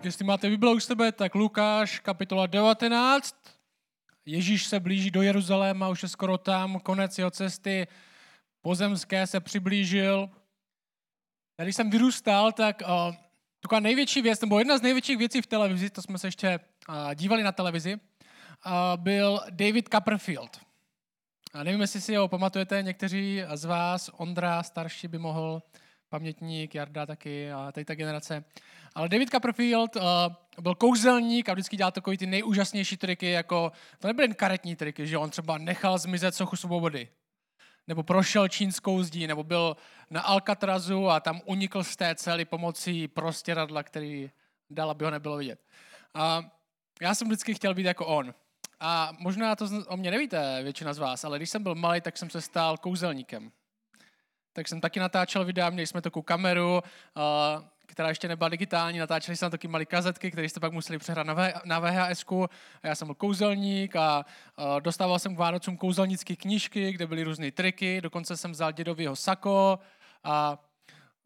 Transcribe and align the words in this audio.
Tak 0.00 0.04
jestli 0.04 0.24
máte 0.24 0.50
Bible 0.50 0.74
u 0.74 0.80
sebe, 0.80 1.12
tak 1.12 1.34
Lukáš, 1.34 1.98
kapitola 1.98 2.46
19. 2.46 3.36
Ježíš 4.26 4.64
se 4.64 4.80
blíží 4.80 5.10
do 5.10 5.22
Jeruzaléma, 5.22 5.88
už 5.88 6.02
je 6.02 6.08
skoro 6.08 6.38
tam, 6.38 6.80
konec 6.80 7.18
jeho 7.18 7.30
cesty 7.30 7.86
pozemské 8.60 9.26
se 9.26 9.40
přiblížil. 9.40 10.30
Když 11.62 11.76
jsem 11.76 11.90
vyrůstal, 11.90 12.52
tak 12.52 12.82
uh, 12.82 13.14
taková 13.60 13.80
největší 13.80 14.22
věc, 14.22 14.40
nebo 14.40 14.58
jedna 14.58 14.78
z 14.78 14.82
největších 14.82 15.18
věcí 15.18 15.42
v 15.42 15.46
televizi, 15.46 15.90
to 15.90 16.02
jsme 16.02 16.18
se 16.18 16.26
ještě 16.26 16.60
uh, 16.88 17.14
dívali 17.14 17.42
na 17.42 17.52
televizi, 17.52 17.94
uh, 17.94 18.72
byl 18.96 19.40
David 19.50 19.88
Copperfield. 19.88 20.60
A 21.54 21.64
nevím, 21.64 21.80
jestli 21.80 22.00
si 22.00 22.16
ho 22.16 22.28
pamatujete, 22.28 22.82
někteří 22.82 23.42
z 23.54 23.64
vás, 23.64 24.10
Ondra 24.16 24.62
starší 24.62 25.08
by 25.08 25.18
mohl, 25.18 25.62
pamětník, 26.10 26.74
Jarda 26.74 27.06
taky, 27.06 27.52
a 27.52 27.72
tady 27.72 27.84
ta 27.84 27.94
generace. 27.94 28.44
Ale 28.94 29.08
David 29.08 29.30
Copperfield 29.30 29.96
uh, 29.96 30.02
byl 30.60 30.74
kouzelník 30.74 31.48
a 31.48 31.52
vždycky 31.52 31.76
dělal 31.76 31.92
takový 31.92 32.18
ty 32.18 32.26
nejúžasnější 32.26 32.96
triky, 32.96 33.30
jako, 33.30 33.72
to 33.98 34.08
nebyly 34.08 34.24
jen 34.24 34.34
karetní 34.34 34.76
triky, 34.76 35.06
že 35.06 35.18
on 35.18 35.30
třeba 35.30 35.58
nechal 35.58 35.98
zmizet 35.98 36.34
sochu 36.34 36.56
svobody, 36.56 37.08
nebo 37.86 38.02
prošel 38.02 38.48
čínskou 38.48 39.02
zdí, 39.02 39.26
nebo 39.26 39.44
byl 39.44 39.76
na 40.10 40.20
Alcatrazu 40.20 41.08
a 41.08 41.20
tam 41.20 41.40
unikl 41.44 41.84
z 41.84 41.96
té 41.96 42.14
cely 42.14 42.44
pomocí 42.44 43.08
prostěradla, 43.08 43.82
který 43.82 44.30
dal, 44.70 44.90
aby 44.90 45.04
ho 45.04 45.10
nebylo 45.10 45.36
vidět. 45.36 45.60
A 46.14 46.50
já 47.00 47.14
jsem 47.14 47.28
vždycky 47.28 47.54
chtěl 47.54 47.74
být 47.74 47.86
jako 47.86 48.06
on. 48.06 48.34
A 48.80 49.12
možná 49.18 49.56
to 49.56 49.68
o 49.88 49.96
mě 49.96 50.10
nevíte, 50.10 50.62
většina 50.62 50.94
z 50.94 50.98
vás, 50.98 51.24
ale 51.24 51.38
když 51.38 51.50
jsem 51.50 51.62
byl 51.62 51.74
malý, 51.74 52.00
tak 52.00 52.18
jsem 52.18 52.30
se 52.30 52.40
stal 52.40 52.76
kouzelníkem. 52.76 53.52
Tak 54.52 54.68
jsem 54.68 54.80
taky 54.80 55.00
natáčel 55.00 55.44
videa, 55.44 55.70
měli 55.70 55.86
jsme 55.86 56.00
takovou 56.02 56.22
kameru, 56.22 56.82
která 57.86 58.08
ještě 58.08 58.28
nebyla 58.28 58.48
digitální, 58.48 58.98
natáčeli 58.98 59.36
jsme 59.36 59.50
taky 59.50 59.68
malé 59.68 59.84
kazetky, 59.84 60.30
které 60.30 60.48
jste 60.48 60.60
pak 60.60 60.72
museli 60.72 60.98
přehrát 60.98 61.26
na, 61.64 61.80
VHS. 61.80 62.24
A 62.82 62.86
já 62.86 62.94
jsem 62.94 63.08
byl 63.08 63.14
kouzelník 63.14 63.96
a 63.96 64.24
dostával 64.80 65.18
jsem 65.18 65.34
k 65.34 65.38
Vánocům 65.38 65.76
kouzelnické 65.76 66.36
knížky, 66.36 66.92
kde 66.92 67.06
byly 67.06 67.22
různé 67.22 67.50
triky, 67.50 68.00
dokonce 68.00 68.36
jsem 68.36 68.52
vzal 68.52 68.72
dědovýho 68.72 69.16
sako 69.16 69.78
a 70.24 70.58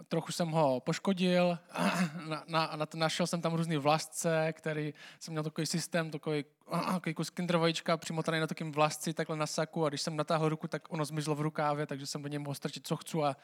trochu 0.09 0.33
jsem 0.33 0.49
ho 0.49 0.81
poškodil, 0.81 1.59
na, 2.29 2.45
na, 2.47 2.73
na, 2.77 2.87
našel 2.95 3.27
jsem 3.27 3.41
tam 3.41 3.55
různý 3.55 3.77
vlastce, 3.77 4.53
který 4.53 4.95
jsem 5.21 5.33
měl 5.33 5.43
takový 5.43 5.67
systém, 5.67 6.11
takový, 6.11 6.45
takový 6.93 7.15
kus 7.15 7.31
kindervajíčka 7.31 7.97
přimotaný 7.97 8.41
na 8.41 8.47
takým 8.47 8.73
vlastci, 8.73 9.15
takhle 9.15 9.37
na 9.37 9.47
saku 9.47 9.87
a 9.87 9.89
když 9.89 10.03
jsem 10.03 10.17
natáhl 10.17 10.49
ruku, 10.49 10.69
tak 10.69 10.93
ono 10.93 11.05
zmizlo 11.05 11.35
v 11.35 11.41
rukávě, 11.41 11.87
takže 11.87 12.07
jsem 12.07 12.23
do 12.23 12.29
něj 12.29 12.39
mohl 12.39 12.55
strčit, 12.55 12.87
co 12.87 12.97
chci 12.97 13.19
a 13.19 13.37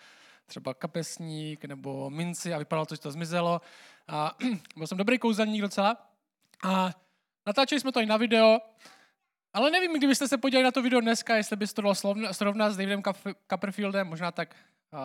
třeba 0.47 0.75
kapesník 0.75 1.65
nebo 1.65 2.11
minci 2.11 2.55
a 2.55 2.59
vypadalo 2.59 2.87
to, 2.87 2.95
že 2.95 3.01
to 3.01 3.11
zmizelo. 3.11 3.61
A 4.09 4.37
byl 4.77 4.87
jsem 4.87 4.99
dobrý 4.99 5.19
kouzelník 5.19 5.63
docela. 5.63 5.97
A 6.65 6.91
natáčeli 7.47 7.81
jsme 7.81 7.93
to 7.93 8.01
i 8.01 8.07
na 8.07 8.17
video, 8.17 8.59
ale 9.53 9.71
nevím, 9.71 9.99
kdybyste 9.99 10.29
se 10.29 10.39
podívali 10.39 10.65
na 10.65 10.71
to 10.71 10.83
video 10.83 11.01
dneska, 11.01 11.37
jestli 11.37 11.57
byste 11.57 11.75
to 11.75 11.83
dal 11.83 11.95
srovnat 12.33 12.71
s 12.73 12.77
Davidem 12.77 13.03
Copperfieldem, 13.51 14.07
možná 14.07 14.33
tak 14.33 14.57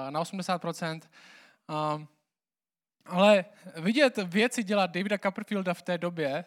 na 0.09 0.23
80%. 0.23 1.01
Ale 3.05 3.45
vidět 3.75 4.17
věci 4.17 4.63
dělat 4.63 4.91
Davida 4.91 5.17
Copperfielda 5.17 5.73
v 5.73 5.81
té 5.81 5.97
době 5.97 6.45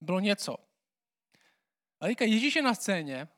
bylo 0.00 0.20
něco. 0.20 0.56
A 2.00 2.06
teďka 2.06 2.24
Ježíš 2.24 2.56
je 2.56 2.62
na 2.62 2.74
scéně 2.74 3.28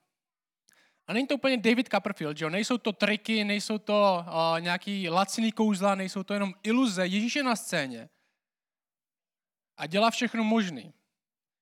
a 1.07 1.13
není 1.13 1.27
to 1.27 1.35
úplně 1.35 1.57
David 1.57 1.89
Copperfield, 1.89 2.37
že 2.37 2.45
jo? 2.45 2.51
Nejsou 2.51 2.79
to 2.79 2.93
triky, 2.93 3.45
nejsou 3.45 3.79
to 3.79 4.25
uh, 4.27 4.61
nějaký 4.61 5.09
laciný 5.09 5.53
kouzla, 5.53 5.95
nejsou 5.95 6.23
to 6.23 6.35
jenom 6.35 6.55
iluze. 6.63 7.07
Ježíš 7.07 7.37
je 7.37 7.43
na 7.43 7.57
scéně 7.57 8.09
a 9.77 9.87
dělá 9.87 10.11
všechno 10.11 10.45
možný. 10.45 10.95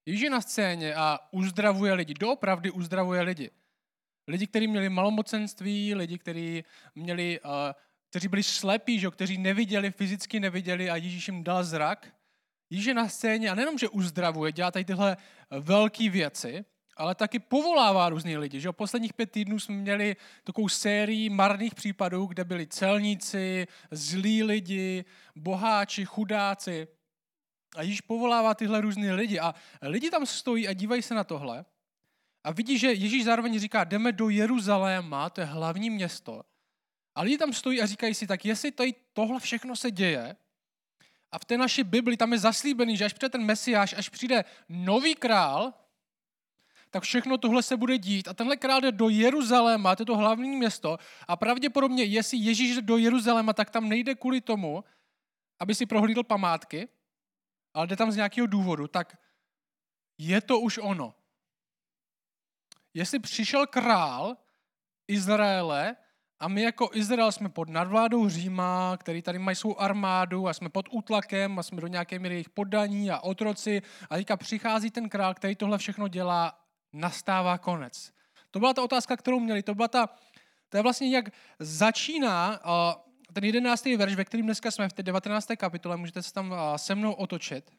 Ježíš 0.07 0.23
je 0.23 0.31
na 0.31 0.41
scéně 0.41 0.95
a 0.95 1.19
uzdravuje 1.31 1.93
lidi, 1.93 2.15
doopravdy 2.15 2.71
uzdravuje 2.71 3.23
lidi. 3.23 3.51
Lidi, 4.29 4.47
kteří 4.47 4.67
měli 4.67 4.89
malomocenství, 4.89 5.95
lidi, 5.95 6.19
kteří, 6.19 6.65
měli, 6.95 7.41
uh, 7.41 7.51
kteří 8.13 8.29
byli 8.29 8.43
slepí, 8.43 9.01
že? 9.01 9.11
kteří 9.11 9.39
neviděli, 9.39 9.91
fyzicky 9.91 10.41
neviděli 10.41 10.91
a 10.91 10.97
Ježíš 10.97 11.29
jim 11.29 11.45
dal 11.45 11.65
zrak. 11.65 12.15
Ježíš 12.71 12.87
je 12.87 12.95
na 12.95 13.09
scéně 13.09 13.51
a 13.51 13.55
nejenom, 13.55 13.79
že 13.79 13.89
uzdravuje, 13.89 14.53
dělá 14.53 14.71
tady 14.71 14.85
tyhle 14.85 15.17
velké 15.51 16.11
věci, 16.11 16.65
ale 16.97 17.15
taky 17.15 17.39
povolává 17.39 18.09
různý 18.09 18.37
lidi. 18.37 18.61
Že? 18.61 18.73
Posledních 18.73 19.13
pět 19.13 19.31
týdnů 19.31 19.61
jsme 19.61 19.75
měli 19.75 20.17
takovou 20.45 20.69
sérii 20.69 21.31
marných 21.31 21.75
případů, 21.75 22.27
kde 22.27 22.45
byli 22.45 22.67
celníci, 22.67 23.67
zlí 23.91 24.43
lidi, 24.43 25.05
boháči, 25.37 26.05
chudáci. 26.05 26.89
A 27.77 27.83
Ježíš 27.83 28.01
povolává 28.01 28.55
tyhle 28.55 28.81
různé 28.81 29.13
lidi. 29.13 29.41
A 29.41 29.55
lidi 29.83 30.11
tam 30.11 30.27
stojí 30.27 30.69
a 30.69 30.73
dívají 30.73 31.03
se 31.03 31.15
na 31.15 31.25
tohle. 31.25 31.65
A 32.45 32.53
vidí, 32.53 32.79
že 32.79 32.93
Ježíš 32.93 33.25
zároveň 33.25 33.59
říká, 33.59 33.85
jdeme 33.85 34.13
do 34.13 34.29
Jeruzaléma, 34.29 35.31
to 35.31 35.41
je 35.41 35.45
hlavní 35.45 35.91
město. 35.91 36.43
A 37.15 37.23
lidi 37.23 37.39
tam 37.39 37.53
stojí 37.53 37.83
a 37.83 37.87
říkají 37.87 38.15
si, 38.15 38.27
tak 38.27 38.45
jestli 38.45 38.73
tady 38.73 38.95
tohle 39.13 39.41
všechno 39.41 39.77
se 39.77 39.91
děje, 39.91 40.37
a 41.33 41.39
v 41.39 41.45
té 41.45 41.59
naší 41.59 41.85
Bibli 41.85 42.17
tam 42.17 42.33
je 42.33 42.39
zaslíbený, 42.39 42.97
že 42.97 43.05
až 43.05 43.13
přijde 43.13 43.29
ten 43.29 43.45
Mesiáš, 43.45 43.93
až 43.93 44.09
přijde 44.09 44.45
nový 44.69 45.15
král, 45.15 45.73
tak 46.91 47.03
všechno 47.03 47.39
tohle 47.39 47.63
se 47.63 47.77
bude 47.77 47.99
dít. 47.99 48.29
A 48.29 48.35
tenhle 48.35 48.57
král 48.57 48.81
jde 48.81 48.93
do 48.93 49.09
Jeruzaléma, 49.09 49.97
to 49.97 50.03
je 50.03 50.07
to 50.07 50.17
hlavní 50.17 50.57
město. 50.57 50.99
A 51.29 51.37
pravděpodobně, 51.37 52.05
jestli 52.05 52.39
Ježíš 52.39 52.75
jde 52.75 52.83
do 52.83 52.97
Jeruzaléma, 52.97 53.53
tak 53.53 53.71
tam 53.71 53.89
nejde 53.89 54.15
kvůli 54.15 54.41
tomu, 54.41 54.85
aby 55.59 55.75
si 55.75 55.87
prohlídl 55.87 56.23
památky, 56.23 56.89
ale 57.75 57.87
jde 57.87 57.97
tam 57.97 58.13
z 58.13 58.17
nějakého 58.17 58.47
důvodu, 58.47 58.89
tak 58.89 59.19
je 60.19 60.41
to 60.41 60.61
už 60.61 60.79
ono. 60.79 61.15
Jestli 62.95 63.19
přišel 63.19 63.67
král 63.67 64.37
Izraele 65.09 65.97
a 66.43 66.49
my 66.49 66.63
jako 66.63 66.91
Izrael 66.93 67.33
jsme 67.33 67.49
pod 67.49 67.69
nadvládou 67.69 68.29
Říma, 68.29 68.97
který 68.97 69.23
tady 69.23 69.39
mají 69.39 69.57
svou 69.57 69.81
armádu 69.81 70.49
a 70.49 70.53
jsme 70.53 70.69
pod 70.69 70.89
útlakem 70.91 71.59
a 71.59 71.63
jsme 71.63 71.81
do 71.81 71.87
nějaké 71.87 72.19
míry 72.19 72.35
jejich 72.35 72.51
podaní 72.51 73.11
a 73.11 73.21
otroci 73.21 73.83
a 74.11 74.17
teďka 74.17 74.37
přichází 74.37 74.91
ten 74.91 75.09
král, 75.09 75.35
který 75.35 75.57
tohle 75.57 75.79
všechno 75.79 76.09
dělá 76.09 76.59
nastává 76.93 77.59
konec. 77.59 78.13
To 78.51 78.59
byla 78.59 78.75
ta 78.75 78.83
otázka, 78.83 79.17
kterou 79.17 79.41
měli. 79.41 79.63
To 79.63 79.75
byla 79.75 79.89
ta, 79.89 80.09
to 80.69 80.77
je 80.77 80.83
vlastně 80.83 81.11
jak 81.11 81.25
začíná 81.59 82.61
ten 83.33 83.45
jedenáctý 83.45 83.97
verš, 83.97 84.15
ve 84.15 84.25
kterém 84.25 84.47
dneska 84.47 84.71
jsme 84.71 84.89
v 84.89 84.93
té 84.93 85.03
19. 85.03 85.49
kapitole, 85.57 85.97
můžete 85.97 86.23
se 86.23 86.33
tam 86.33 86.55
se 86.77 86.95
mnou 86.95 87.13
otočit. 87.13 87.71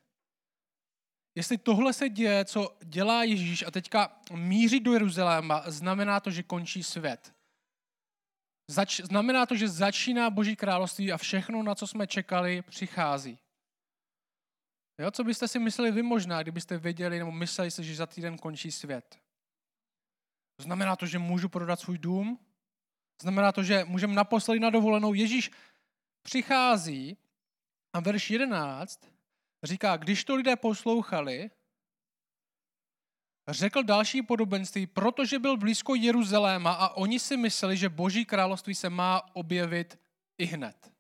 Jestli 1.36 1.58
tohle 1.58 1.94
se 1.94 2.10
děje, 2.10 2.46
co 2.46 2.78
dělá 2.84 3.24
Ježíš 3.24 3.64
a 3.68 3.72
teďka 3.72 4.20
míří 4.34 4.80
do 4.80 4.94
Jeruzaléma, 4.94 5.64
znamená 5.66 6.20
to, 6.20 6.32
že 6.32 6.44
končí 6.44 6.84
svět. 6.84 7.34
Zač- 8.68 9.02
znamená 9.04 9.46
to, 9.46 9.56
že 9.56 9.68
začíná 9.68 10.30
Boží 10.30 10.56
království 10.56 11.12
a 11.12 11.18
všechno, 11.18 11.64
na 11.64 11.76
co 11.76 11.88
jsme 11.88 12.08
čekali, 12.08 12.62
přichází. 12.62 13.40
Jo, 15.00 15.12
co 15.12 15.24
byste 15.24 15.48
si 15.48 15.60
mysleli 15.60 15.92
vy 15.92 16.04
možná, 16.04 16.42
kdybyste 16.42 16.78
věděli 16.78 17.20
nebo 17.20 17.32
mysleli 17.32 17.72
si, 17.72 17.84
že 17.84 17.96
za 17.96 18.06
týden 18.06 18.38
končí 18.38 18.72
svět? 18.72 19.20
Znamená 20.62 20.96
to, 20.96 21.06
že 21.06 21.20
můžu 21.20 21.50
prodat 21.50 21.80
svůj 21.80 21.98
dům? 21.98 22.40
Znamená 23.22 23.52
to, 23.52 23.64
že 23.64 23.86
můžeme 23.86 24.14
naposledy 24.14 24.60
na 24.60 24.70
dovolenou? 24.70 25.14
Ježíš 25.14 25.52
přichází 26.22 27.18
a 27.94 28.00
verš 28.00 28.30
11 28.30 29.06
říká, 29.64 29.98
když 29.98 30.24
to 30.24 30.36
lidé 30.36 30.56
poslouchali, 30.56 31.52
řekl 33.48 33.84
další 33.84 34.22
podobenství, 34.22 34.88
protože 34.88 35.40
byl 35.40 35.58
blízko 35.58 35.96
Jeruzaléma 35.96 36.72
a 36.72 36.90
oni 36.90 37.20
si 37.20 37.38
mysleli, 37.38 37.78
že 37.78 37.90
boží 37.90 38.26
království 38.26 38.76
se 38.76 38.90
má 38.90 39.22
objevit 39.34 40.00
i 40.38 40.46
hned. 40.46 40.92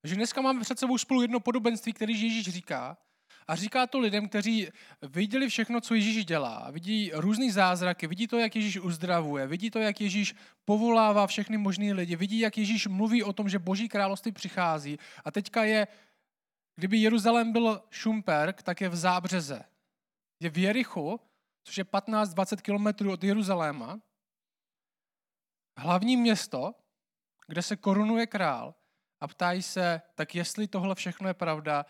Takže 0.00 0.16
dneska 0.16 0.40
máme 0.40 0.60
před 0.60 0.78
sebou 0.78 0.98
spolu 0.98 1.22
jedno 1.22 1.40
podobenství, 1.40 1.92
který 1.92 2.12
Ježíš 2.22 2.48
říká. 2.48 2.96
A 3.48 3.56
říká 3.56 3.86
to 3.86 3.98
lidem, 3.98 4.28
kteří 4.28 4.68
viděli 5.02 5.48
všechno, 5.48 5.80
co 5.80 5.94
Ježíš 5.94 6.24
dělá. 6.24 6.70
Vidí 6.70 7.10
různý 7.14 7.50
zázraky, 7.50 8.06
vidí 8.06 8.26
to, 8.26 8.38
jak 8.38 8.56
Ježíš 8.56 8.78
uzdravuje, 8.78 9.46
vidí 9.46 9.70
to, 9.70 9.78
jak 9.78 10.00
Ježíš 10.00 10.34
povolává 10.64 11.26
všechny 11.26 11.58
možné 11.58 11.92
lidi, 11.92 12.16
vidí, 12.16 12.38
jak 12.38 12.58
Ježíš 12.58 12.86
mluví 12.86 13.22
o 13.22 13.32
tom, 13.32 13.48
že 13.48 13.58
Boží 13.58 13.88
království 13.88 14.32
přichází. 14.32 14.98
A 15.24 15.30
teďka 15.30 15.64
je, 15.64 15.86
kdyby 16.76 16.98
Jeruzalém 16.98 17.52
byl 17.52 17.82
Šumperk, 17.90 18.62
tak 18.62 18.80
je 18.80 18.88
v 18.88 18.96
Zábřeze. 18.96 19.64
Je 20.42 20.50
v 20.50 20.58
Jerichu, 20.58 21.20
což 21.64 21.78
je 21.78 21.84
15-20 21.84 22.56
kilometrů 22.56 23.12
od 23.12 23.24
Jeruzaléma. 23.24 24.00
Hlavní 25.78 26.16
město, 26.16 26.74
kde 27.46 27.62
se 27.62 27.76
korunuje 27.76 28.26
král 28.26 28.74
a 29.20 29.28
ptají 29.28 29.62
se, 29.62 30.02
tak 30.14 30.34
jestli 30.34 30.68
tohle 30.68 30.94
všechno 30.94 31.28
je 31.28 31.34
pravda, 31.34 31.86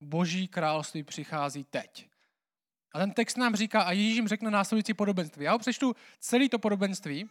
boží 0.00 0.48
království 0.48 1.02
přichází 1.02 1.64
teď. 1.64 2.08
A 2.94 2.98
ten 2.98 3.12
text 3.12 3.36
nám 3.36 3.56
říká, 3.56 3.82
a 3.82 3.92
Ježíš 3.92 4.16
jim 4.16 4.28
řekne 4.28 4.50
následující 4.50 4.94
podobenství. 4.94 5.44
Já 5.44 5.52
ho 5.52 5.58
přečtu 5.58 5.96
celý 6.18 6.48
to 6.48 6.58
podobenství 6.58 7.30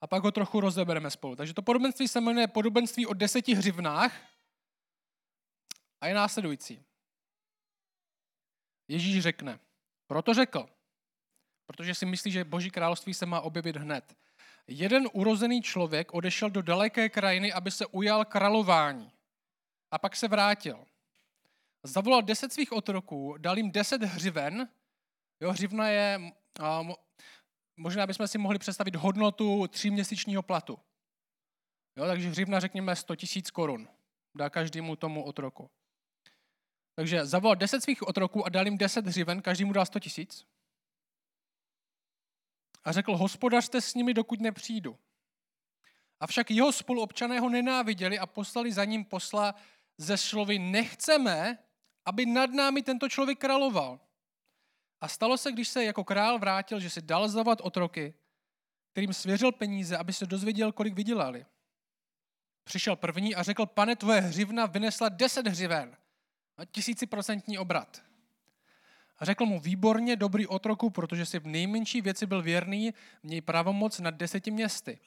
a 0.00 0.06
pak 0.06 0.22
ho 0.22 0.32
trochu 0.32 0.60
rozebereme 0.60 1.10
spolu. 1.10 1.36
Takže 1.36 1.54
to 1.54 1.62
podobenství 1.62 2.08
se 2.08 2.20
jmenuje 2.20 2.48
podobenství 2.48 3.06
o 3.06 3.14
deseti 3.14 3.54
hřivnách 3.54 4.12
A 6.00 6.06
je 6.06 6.14
následující. 6.14 6.91
Ježíš 8.92 9.22
řekne, 9.22 9.60
proto 10.06 10.34
řekl, 10.34 10.68
protože 11.66 11.94
si 11.94 12.06
myslí, 12.06 12.30
že 12.30 12.44
Boží 12.44 12.70
království 12.70 13.14
se 13.14 13.26
má 13.26 13.40
objevit 13.40 13.76
hned. 13.76 14.16
Jeden 14.66 15.08
urozený 15.12 15.62
člověk 15.62 16.14
odešel 16.14 16.50
do 16.50 16.62
daleké 16.62 17.08
krajiny, 17.08 17.52
aby 17.52 17.70
se 17.70 17.86
ujal 17.86 18.24
králování. 18.24 19.12
A 19.90 19.98
pak 19.98 20.16
se 20.16 20.28
vrátil. 20.28 20.84
Zavolal 21.82 22.22
deset 22.22 22.52
svých 22.52 22.72
otroků, 22.72 23.34
dal 23.38 23.56
jim 23.56 23.70
deset 23.70 24.02
hřiven. 24.02 24.68
Jo, 25.40 25.52
hřivna 25.52 25.88
je, 25.88 26.32
možná 27.76 28.06
bychom 28.06 28.28
si 28.28 28.38
mohli 28.38 28.58
představit 28.58 28.96
hodnotu 28.96 29.66
tříměsíčního 29.68 30.42
platu. 30.42 30.78
Jo, 31.96 32.06
takže 32.06 32.28
hřivna 32.28 32.60
řekněme 32.60 32.96
100 32.96 33.16
tisíc 33.16 33.50
korun. 33.50 33.88
Dá 34.34 34.50
každému 34.50 34.96
tomu 34.96 35.24
otroku. 35.24 35.70
Takže 36.94 37.26
zavolal 37.26 37.56
deset 37.56 37.82
svých 37.82 38.02
otroků 38.02 38.46
a 38.46 38.48
dal 38.48 38.64
jim 38.64 38.78
deset 38.78 39.06
hřiven, 39.06 39.42
každý 39.42 39.64
mu 39.64 39.72
dal 39.72 39.86
100 39.86 40.00
tisíc. 40.00 40.46
A 42.84 42.92
řekl, 42.92 43.16
hospodařte 43.16 43.80
s 43.80 43.94
nimi, 43.94 44.14
dokud 44.14 44.40
nepřijdu. 44.40 44.98
Avšak 46.20 46.50
jeho 46.50 46.72
spoluobčané 46.72 47.40
ho 47.40 47.48
nenáviděli 47.48 48.18
a 48.18 48.26
poslali 48.26 48.72
za 48.72 48.84
ním 48.84 49.04
posla 49.04 49.54
ze 49.98 50.16
slovy, 50.16 50.58
nechceme, 50.58 51.58
aby 52.04 52.26
nad 52.26 52.50
námi 52.50 52.82
tento 52.82 53.08
člověk 53.08 53.38
královal. 53.38 54.00
A 55.00 55.08
stalo 55.08 55.38
se, 55.38 55.52
když 55.52 55.68
se 55.68 55.84
jako 55.84 56.04
král 56.04 56.38
vrátil, 56.38 56.80
že 56.80 56.90
si 56.90 57.02
dal 57.02 57.28
zavat 57.28 57.60
otroky, 57.60 58.14
kterým 58.92 59.14
svěřil 59.14 59.52
peníze, 59.52 59.96
aby 59.96 60.12
se 60.12 60.26
dozvěděl, 60.26 60.72
kolik 60.72 60.94
vydělali. 60.94 61.46
Přišel 62.64 62.96
první 62.96 63.34
a 63.34 63.42
řekl, 63.42 63.66
pane, 63.66 63.96
tvoje 63.96 64.20
hřivna 64.20 64.66
vynesla 64.66 65.08
deset 65.08 65.46
hřiven 65.46 65.96
tisíciprocentní 66.64 67.58
obrat. 67.58 68.02
A 69.18 69.24
řekl 69.24 69.46
mu, 69.46 69.60
výborně, 69.60 70.16
dobrý 70.16 70.46
otroku, 70.46 70.90
protože 70.90 71.26
si 71.26 71.38
v 71.38 71.46
nejmenší 71.46 72.00
věci 72.00 72.26
byl 72.26 72.42
věrný, 72.42 72.94
měj 73.22 73.40
pravomoc 73.40 73.98
nad 73.98 74.14
deseti 74.14 74.50
městy. 74.50 74.98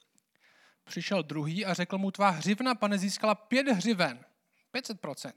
Přišel 0.83 1.23
druhý 1.23 1.65
a 1.65 1.73
řekl 1.73 1.97
mu, 1.97 2.11
tvá 2.11 2.29
hřivna, 2.29 2.75
pane, 2.75 2.97
získala 2.97 3.35
pět 3.35 3.67
hřiven, 3.67 4.19
500%. 4.73 5.31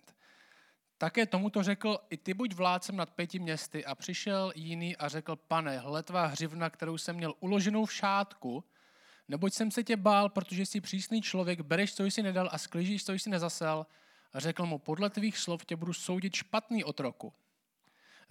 Také 0.99 1.27
tomuto 1.27 1.63
řekl, 1.63 1.99
i 2.11 2.17
ty 2.17 2.35
buď 2.35 2.55
vládcem 2.55 2.97
nad 2.97 3.11
pěti 3.11 3.39
městy. 3.39 3.85
A 3.85 3.95
přišel 3.95 4.53
jiný 4.55 4.97
a 4.97 5.09
řekl, 5.09 5.37
pane, 5.37 5.79
hle 5.79 6.03
tvá 6.03 6.27
hřivna, 6.27 6.71
kterou 6.71 6.99
jsem 6.99 7.17
měl 7.17 7.35
uloženou 7.41 7.85
v 7.85 7.93
šátku, 7.93 8.65
neboť 9.29 9.55
jsem 9.55 9.71
se 9.71 9.85
tě 9.85 9.97
bál, 9.97 10.29
protože 10.29 10.67
jsi 10.67 10.81
přísný 10.81 11.23
člověk, 11.23 11.61
bereš, 11.61 11.95
co 11.95 12.05
jsi 12.05 12.23
nedal 12.23 12.49
a 12.53 12.59
sklížíš, 12.59 13.05
co 13.05 13.13
jsi 13.13 13.31
nezasel. 13.31 13.87
A 14.33 14.41
řekl 14.41 14.67
mu, 14.67 14.79
podle 14.79 15.11
tvých 15.11 15.39
slov 15.39 15.65
tě 15.65 15.77
budu 15.77 15.93
soudit 15.93 16.35
špatný 16.35 16.85
otroku. 16.85 17.33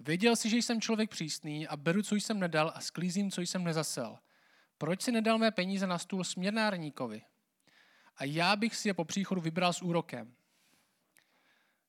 Věděl 0.00 0.36
jsi, 0.36 0.50
že 0.50 0.56
jsem 0.56 0.80
člověk 0.80 1.10
přísný 1.10 1.68
a 1.68 1.76
beru, 1.76 2.02
co 2.02 2.14
jsem 2.14 2.40
nedal 2.40 2.72
a 2.74 2.80
sklízím, 2.80 3.30
co 3.30 3.40
jsem 3.40 3.64
nezasel. 3.64 4.18
Proč 4.78 5.02
si 5.02 5.12
nedal 5.12 5.38
mé 5.38 5.50
peníze 5.50 5.86
na 5.86 5.98
stůl 5.98 6.24
směrnárníkovi? 6.24 7.22
A 8.16 8.24
já 8.24 8.56
bych 8.56 8.76
si 8.76 8.88
je 8.88 8.94
po 8.94 9.04
příchodu 9.04 9.40
vybral 9.40 9.72
s 9.72 9.82
úrokem. 9.82 10.34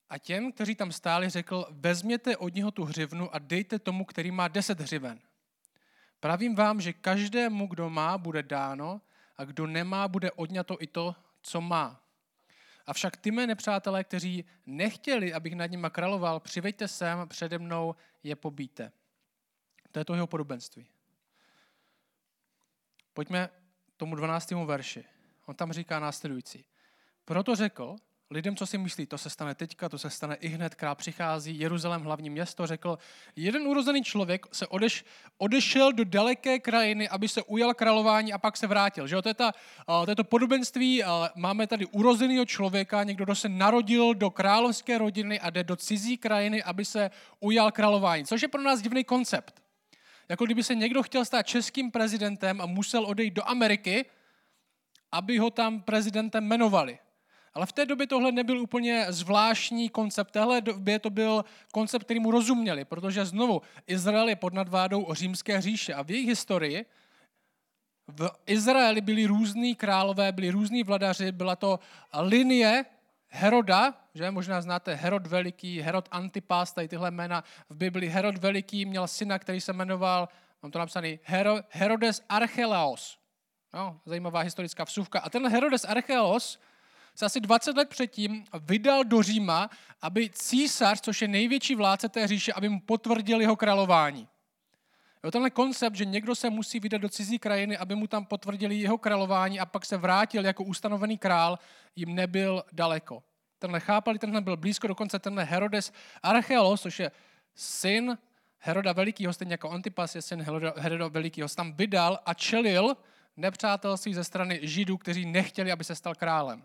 A 0.10 0.18
těm, 0.18 0.52
kteří 0.52 0.76
tam 0.76 0.92
stáli, 0.92 1.30
řekl, 1.30 1.66
vezměte 1.70 2.38
od 2.38 2.56
něho 2.56 2.72
tu 2.72 2.84
hřivnu 2.84 3.36
a 3.36 3.40
dejte 3.40 3.80
tomu, 3.80 4.06
který 4.06 4.32
má 4.32 4.48
deset 4.48 4.80
hřiven. 4.80 5.20
Pravím 6.20 6.56
vám, 6.56 6.82
že 6.82 6.94
každému, 6.94 7.68
kdo 7.68 7.90
má, 7.90 8.18
bude 8.18 8.44
dáno 8.44 9.02
a 9.38 9.44
kdo 9.44 9.68
nemá, 9.68 10.08
bude 10.08 10.32
odňato 10.32 10.78
i 10.80 10.88
to, 10.88 11.16
co 11.42 11.62
má. 11.62 11.99
Avšak 12.90 13.18
ty 13.18 13.32
mé 13.32 13.48
nepřátelé, 13.48 14.04
kteří 14.04 14.46
nechtěli, 14.66 15.34
abych 15.34 15.56
nad 15.56 15.66
nimi 15.66 15.88
královal, 15.92 16.40
přiveďte 16.40 16.88
sem, 16.88 17.28
přede 17.28 17.60
mnou 17.60 17.96
je 18.24 18.36
pobíte. 18.36 18.92
To 19.92 20.00
je 20.00 20.06
to 20.06 20.14
jeho 20.14 20.28
podobenství. 20.28 20.88
Pojďme 23.14 23.50
tomu 23.98 24.16
12. 24.16 24.52
verši. 24.52 25.06
On 25.46 25.56
tam 25.56 25.72
říká 25.72 26.00
následující. 26.00 26.66
Proto 27.26 27.56
řekl, 27.56 27.96
lidem, 28.32 28.56
co 28.56 28.66
si 28.66 28.78
myslí, 28.78 29.06
to 29.06 29.18
se 29.18 29.30
stane 29.30 29.56
teďka, 29.56 29.90
to 29.90 29.98
se 29.98 30.10
stane 30.10 30.36
i 30.36 30.48
hned, 30.48 30.76
král 30.76 30.96
přichází, 30.96 31.60
Jeruzalém, 31.60 32.02
hlavní 32.02 32.30
město, 32.30 32.68
řekl, 32.68 32.98
jeden 33.36 33.68
urozený 33.68 34.04
člověk 34.04 34.46
se 34.52 34.68
odeš, 34.68 35.06
odešel 35.38 35.94
do 35.94 36.04
daleké 36.04 36.60
krajiny, 36.60 37.10
aby 37.10 37.28
se 37.28 37.44
ujal 37.44 37.74
králování 37.74 38.34
a 38.34 38.38
pak 38.38 38.58
se 38.58 38.68
vrátil. 38.68 39.08
Že 39.08 39.16
jo? 39.16 39.22
To, 39.22 39.30
je 39.30 39.34
ta, 39.34 39.54
to 40.06 40.12
je 40.12 40.16
to 40.16 40.24
podobenství, 40.24 41.04
máme 41.36 41.68
tady 41.68 41.86
urozeného 41.86 42.46
člověka, 42.46 43.04
někdo, 43.04 43.26
kdo 43.26 43.36
se 43.36 43.50
narodil 43.50 44.14
do 44.14 44.30
královské 44.30 44.98
rodiny 44.98 45.40
a 45.40 45.50
jde 45.50 45.64
do 45.64 45.76
cizí 45.76 46.18
krajiny, 46.18 46.64
aby 46.64 46.86
se 46.86 47.12
ujal 47.40 47.72
králování. 47.72 48.26
Což 48.26 48.42
je 48.42 48.48
pro 48.48 48.62
nás 48.62 48.82
divný 48.82 49.04
koncept. 49.04 49.64
Jako 50.30 50.46
kdyby 50.46 50.64
se 50.64 50.76
někdo 50.76 51.04
chtěl 51.04 51.26
stát 51.26 51.44
českým 51.44 51.92
prezidentem 51.92 52.62
a 52.62 52.66
musel 52.66 53.06
odejít 53.06 53.34
do 53.34 53.50
Ameriky, 53.50 54.06
aby 55.12 55.38
ho 55.38 55.50
tam 55.50 55.82
prezidentem 55.82 56.44
jmenovali. 56.44 57.00
Ale 57.60 57.66
v 57.66 57.72
té 57.72 57.86
době 57.86 58.08
tohle 58.08 58.32
nebyl 58.32 58.60
úplně 58.60 59.06
zvláštní 59.10 59.90
koncept. 59.90 60.28
V 60.28 60.32
téhle 60.32 60.62
době 60.62 61.00
to 61.00 61.10
byl 61.10 61.46
koncept, 61.72 62.04
který 62.04 62.20
mu 62.20 62.32
rozuměli, 62.32 62.86
protože 62.86 63.26
znovu 63.26 63.62
Izrael 63.88 64.30
je 64.30 64.36
pod 64.36 64.54
nadvádou 64.54 65.14
římské 65.14 65.62
říše 65.62 65.94
a 65.94 66.04
v 66.04 66.12
jejich 66.12 66.28
historii 66.28 66.86
v 68.08 68.30
Izraeli 68.46 69.02
byli 69.02 69.26
různí 69.26 69.76
králové, 69.76 70.32
byli 70.32 70.50
různí 70.50 70.84
vladaři, 70.84 71.32
byla 71.32 71.56
to 71.56 71.80
linie 72.20 72.86
Heroda, 73.28 73.94
že 74.14 74.32
možná 74.32 74.62
znáte 74.62 74.96
Herod 74.96 75.28
Veliký, 75.28 75.82
Herod 75.82 76.08
Antipas, 76.12 76.72
tady 76.72 76.88
tyhle 76.88 77.12
jména 77.12 77.44
v 77.70 77.76
Bibli. 77.76 78.08
Herod 78.08 78.38
Veliký 78.38 78.86
měl 78.86 79.08
syna, 79.08 79.40
který 79.40 79.62
se 79.62 79.74
jmenoval, 79.74 80.30
mám 80.64 80.72
to 80.72 80.80
napsaný, 80.80 81.20
Herodes 81.70 82.24
Archelaos. 82.30 83.20
No, 83.74 84.00
zajímavá 84.06 84.40
historická 84.40 84.84
vsuvka. 84.84 85.20
A 85.20 85.30
ten 85.30 85.48
Herodes 85.48 85.86
Archelaos 85.86 86.60
se 87.20 87.26
asi 87.26 87.40
20 87.40 87.78
let 87.78 87.90
předtím 87.90 88.46
vydal 88.60 89.04
do 89.04 89.24
Říma, 89.24 89.70
aby 90.02 90.30
císař, 90.30 91.02
což 91.02 91.22
je 91.22 91.28
největší 91.28 91.76
vládce 91.76 92.10
té 92.10 92.28
říše, 92.28 92.54
aby 92.54 92.70
mu 92.70 92.80
potvrdil 92.80 93.42
jeho 93.42 93.56
králování. 93.56 94.28
Jo, 95.24 95.32
tenhle 95.32 95.50
koncept, 95.50 95.96
že 95.96 96.06
někdo 96.06 96.36
se 96.36 96.50
musí 96.50 96.80
vydat 96.80 97.02
do 97.02 97.10
cizí 97.10 97.40
krajiny, 97.40 97.78
aby 97.78 97.96
mu 97.96 98.08
tam 98.08 98.26
potvrdili 98.26 98.76
jeho 98.76 98.98
králování 98.98 99.60
a 99.60 99.66
pak 99.66 99.86
se 99.86 99.98
vrátil 99.98 100.46
jako 100.46 100.64
ustanovený 100.64 101.18
král, 101.18 101.60
jim 101.96 102.16
nebyl 102.16 102.64
daleko. 102.72 103.24
Tenhle 103.60 103.80
chápali, 103.80 104.20
tenhle 104.20 104.42
byl 104.42 104.58
blízko, 104.58 104.88
dokonce 104.88 105.20
tenhle 105.20 105.44
Herodes 105.44 105.92
Archelos, 106.24 106.82
což 106.82 107.00
je 107.00 107.12
syn 107.56 108.18
Heroda 108.60 108.94
Velikýho, 108.94 109.34
stejně 109.34 109.54
jako 109.54 109.70
Antipas 109.70 110.16
je 110.16 110.22
syn 110.22 110.42
Heroda, 110.42 110.74
Heroda 110.78 111.08
Velikýho, 111.08 111.48
se 111.48 111.56
tam 111.56 111.74
vydal 111.74 112.20
a 112.26 112.34
čelil 112.34 112.98
nepřátelství 113.38 114.14
ze 114.14 114.24
strany 114.24 114.60
Židů, 114.64 114.98
kteří 114.98 115.26
nechtěli, 115.26 115.72
aby 115.72 115.84
se 115.84 115.96
stal 115.96 116.16
králem. 116.16 116.64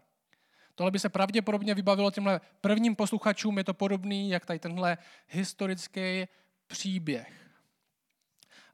Tohle 0.75 0.91
by 0.91 0.99
se 0.99 1.09
pravděpodobně 1.09 1.75
vybavilo 1.75 2.11
těmhle 2.11 2.41
prvním 2.61 2.97
posluchačům, 2.97 3.59
je 3.59 3.65
to 3.65 3.75
podobný, 3.75 4.31
jak 4.31 4.47
tady 4.47 4.59
tenhle 4.59 4.99
historický 5.29 6.25
příběh. 6.67 7.51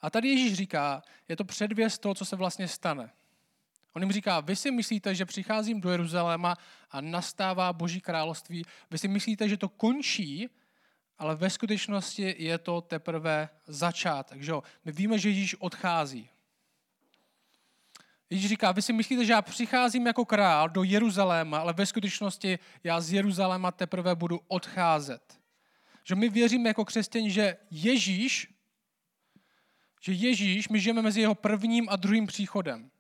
A 0.01 0.11
tady 0.11 0.29
Ježíš 0.29 0.55
říká, 0.55 1.03
je 1.29 1.37
to 1.37 1.45
předvěst 1.45 2.01
toho, 2.01 2.15
co 2.15 2.25
se 2.25 2.37
vlastně 2.37 2.69
stane. 2.69 3.11
On 3.93 4.03
jim 4.03 4.13
říká, 4.13 4.41
vy 4.41 4.57
si 4.57 4.71
myslíte, 4.71 5.15
že 5.15 5.27
přicházím 5.27 5.81
do 5.81 5.91
Jeruzaléma 5.91 6.57
a 6.91 7.01
nastává 7.01 7.73
Boží 7.73 8.01
království. 8.01 8.65
Vy 8.91 8.99
si 8.99 9.09
myslíte, 9.09 9.49
že 9.49 9.57
to 9.57 9.69
končí, 9.69 10.49
ale 11.19 11.37
ve 11.37 11.51
skutečnosti 11.51 12.35
je 12.39 12.59
to 12.59 12.81
teprve 12.81 13.49
začátek. 13.67 14.43
Že 14.43 14.53
My 14.85 14.93
víme, 14.93 15.19
že 15.19 15.29
Ježíš 15.29 15.57
odchází. 15.59 16.31
Ježíš 18.31 18.49
říká, 18.49 18.73
vy 18.73 18.83
si 18.83 18.93
myslíte, 18.93 19.25
že 19.25 19.33
já 19.33 19.43
přicházím 19.43 20.07
jako 20.07 20.25
král 20.25 20.69
do 20.69 20.83
Jeruzaléma, 20.83 21.59
ale 21.59 21.73
ve 21.73 21.87
skutečnosti 21.87 22.59
já 22.85 23.01
z 23.01 23.13
Jeruzaléma 23.13 23.71
teprve 23.71 24.15
budu 24.15 24.41
odcházet. 24.49 25.41
Že 26.05 26.15
my 26.15 26.29
věříme 26.29 26.69
jako 26.69 26.85
křesťani, 26.85 27.31
že 27.31 27.57
Ježíš, 27.71 28.55
že 30.01 30.13
Ježíš, 30.13 30.69
my 30.69 30.81
žijeme 30.81 31.03
mezi 31.03 31.21
jeho 31.21 31.35
prvním 31.35 31.89
a 31.89 31.97
druhým 31.97 32.27
příchodem. 32.27 32.91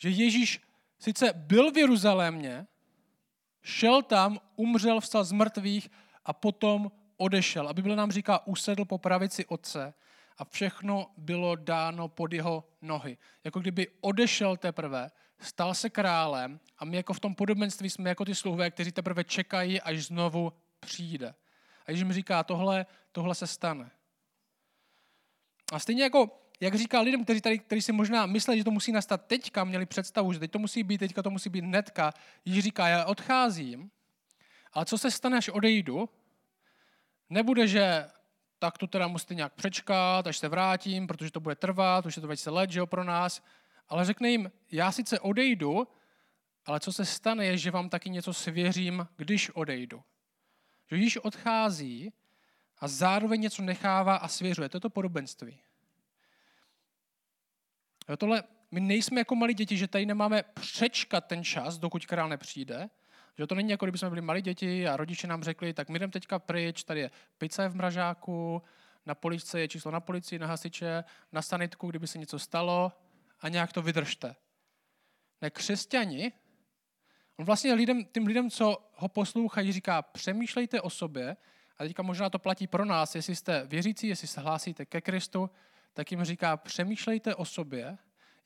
Že 0.00 0.08
Ježíš 0.08 0.60
sice 0.98 1.32
byl 1.32 1.72
v 1.72 1.78
Jeruzalémě, 1.78 2.66
šel 3.62 4.02
tam, 4.02 4.40
umřel, 4.56 5.00
vstal 5.00 5.24
z 5.24 5.32
mrtvých 5.32 5.90
a 6.24 6.32
potom 6.32 6.92
odešel. 7.16 7.68
A 7.68 7.72
Bible 7.72 7.96
nám 7.96 8.12
říká, 8.12 8.46
usedl 8.46 8.84
po 8.84 8.98
pravici 8.98 9.46
otce 9.46 9.94
a 10.40 10.44
všechno 10.44 11.10
bylo 11.16 11.56
dáno 11.56 12.08
pod 12.08 12.32
jeho 12.32 12.64
nohy. 12.82 13.18
Jako 13.44 13.60
kdyby 13.60 13.88
odešel 14.00 14.56
teprve, 14.56 15.10
stal 15.38 15.74
se 15.74 15.90
králem 15.90 16.60
a 16.78 16.84
my 16.84 16.96
jako 16.96 17.12
v 17.12 17.20
tom 17.20 17.34
podobenství 17.34 17.90
jsme 17.90 18.08
jako 18.08 18.24
ty 18.24 18.34
sluhové, 18.34 18.70
kteří 18.70 18.92
teprve 18.92 19.24
čekají, 19.24 19.80
až 19.80 20.04
znovu 20.04 20.52
přijde. 20.80 21.34
A 21.86 21.90
když 21.90 22.02
mi 22.02 22.14
říká, 22.14 22.44
tohle, 22.44 22.86
tohle 23.12 23.34
se 23.34 23.46
stane. 23.46 23.90
A 25.72 25.78
stejně 25.78 26.02
jako, 26.02 26.40
jak 26.60 26.74
říká 26.74 27.00
lidem, 27.00 27.24
kteří, 27.24 27.40
tady, 27.40 27.58
kteří 27.58 27.82
si 27.82 27.92
možná 27.92 28.26
mysleli, 28.26 28.58
že 28.58 28.64
to 28.64 28.70
musí 28.70 28.92
nastat 28.92 29.26
teďka, 29.26 29.64
měli 29.64 29.86
představu, 29.86 30.32
že 30.32 30.38
teď 30.38 30.50
to 30.50 30.58
musí 30.58 30.82
být, 30.82 30.98
teďka 30.98 31.22
to 31.22 31.30
musí 31.30 31.50
být 31.50 31.64
hnedka, 31.64 32.12
Ježíš 32.44 32.64
říká, 32.64 32.88
já 32.88 33.04
odcházím, 33.04 33.90
Ale 34.72 34.84
co 34.84 34.98
se 34.98 35.10
stane, 35.10 35.38
až 35.38 35.48
odejdu, 35.48 36.08
nebude, 37.30 37.68
že 37.68 38.04
tak 38.60 38.78
to 38.78 38.86
teda 38.86 39.08
musíte 39.08 39.34
nějak 39.34 39.54
přečkat, 39.54 40.26
až 40.26 40.38
se 40.38 40.48
vrátím, 40.48 41.06
protože 41.06 41.30
to 41.30 41.40
bude 41.40 41.54
trvat, 41.54 42.06
už 42.06 42.16
je 42.16 42.20
to 42.20 42.26
20 42.26 42.50
let, 42.50 42.70
že 42.70 42.78
jo, 42.78 42.86
pro 42.86 43.04
nás. 43.04 43.42
Ale 43.88 44.04
řekne 44.04 44.30
jim, 44.30 44.52
já 44.72 44.92
sice 44.92 45.20
odejdu, 45.20 45.88
ale 46.66 46.80
co 46.80 46.92
se 46.92 47.04
stane, 47.04 47.46
je, 47.46 47.58
že 47.58 47.70
vám 47.70 47.88
taky 47.88 48.10
něco 48.10 48.32
svěřím, 48.32 49.08
když 49.16 49.50
odejdu. 49.50 50.02
Že 50.90 50.96
Ježíš 50.96 51.16
odchází 51.16 52.12
a 52.78 52.88
zároveň 52.88 53.40
něco 53.40 53.62
nechává 53.62 54.16
a 54.16 54.28
svěřuje. 54.28 54.68
To 54.68 54.76
je 54.76 54.80
to 54.80 54.90
podobenství. 54.90 55.60
Jo, 58.08 58.16
tohle, 58.16 58.42
my 58.70 58.80
nejsme 58.80 59.20
jako 59.20 59.34
malí 59.34 59.54
děti, 59.54 59.76
že 59.76 59.88
tady 59.88 60.06
nemáme 60.06 60.42
přečkat 60.42 61.26
ten 61.26 61.44
čas, 61.44 61.78
dokud 61.78 62.06
král 62.06 62.28
nepřijde. 62.28 62.90
Že 63.40 63.46
to 63.46 63.54
není 63.54 63.70
jako, 63.70 63.86
kdyby 63.86 63.98
jsme 63.98 64.08
byli 64.08 64.20
malí 64.20 64.42
děti 64.42 64.88
a 64.88 64.96
rodiče 64.96 65.26
nám 65.26 65.42
řekli, 65.42 65.72
tak 65.72 65.88
my 65.88 65.98
jdeme 65.98 66.12
teďka 66.12 66.38
pryč, 66.38 66.84
tady 66.84 67.00
je 67.00 67.10
pizza 67.38 67.68
v 67.68 67.74
mražáku, 67.74 68.62
na 69.06 69.14
poličce 69.14 69.60
je 69.60 69.68
číslo 69.68 69.90
na 69.90 70.00
policii, 70.00 70.38
na 70.38 70.46
hasiče, 70.46 71.04
na 71.32 71.42
sanitku, 71.42 71.90
kdyby 71.90 72.06
se 72.06 72.18
něco 72.18 72.38
stalo 72.38 72.92
a 73.40 73.48
nějak 73.48 73.72
to 73.72 73.82
vydržte. 73.82 74.36
Ne, 75.42 75.50
křesťani, 75.50 76.32
on 77.36 77.44
vlastně 77.44 77.74
lidem, 77.74 78.04
tím 78.04 78.26
lidem, 78.26 78.50
co 78.50 78.90
ho 78.94 79.08
poslouchají, 79.08 79.72
říká, 79.72 80.02
přemýšlejte 80.02 80.80
o 80.80 80.90
sobě, 80.90 81.36
a 81.78 81.84
teďka 81.84 82.02
možná 82.02 82.30
to 82.30 82.38
platí 82.38 82.66
pro 82.66 82.84
nás, 82.84 83.14
jestli 83.14 83.36
jste 83.36 83.66
věřící, 83.66 84.08
jestli 84.08 84.28
se 84.28 84.40
hlásíte 84.40 84.86
ke 84.86 85.00
Kristu, 85.00 85.50
tak 85.92 86.10
jim 86.10 86.24
říká, 86.24 86.56
přemýšlejte 86.56 87.34
o 87.34 87.44
sobě 87.44 87.98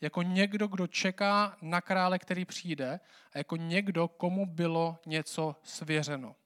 jako 0.04 0.22
někdo, 0.22 0.66
kdo 0.66 0.86
čeká 0.86 1.56
na 1.62 1.80
krále, 1.80 2.18
který 2.18 2.44
přijde 2.44 3.00
a 3.32 3.38
jako 3.38 3.56
někdo, 3.56 4.08
komu 4.08 4.46
bylo 4.46 4.98
něco 5.06 5.56
svěřeno. 5.62 6.36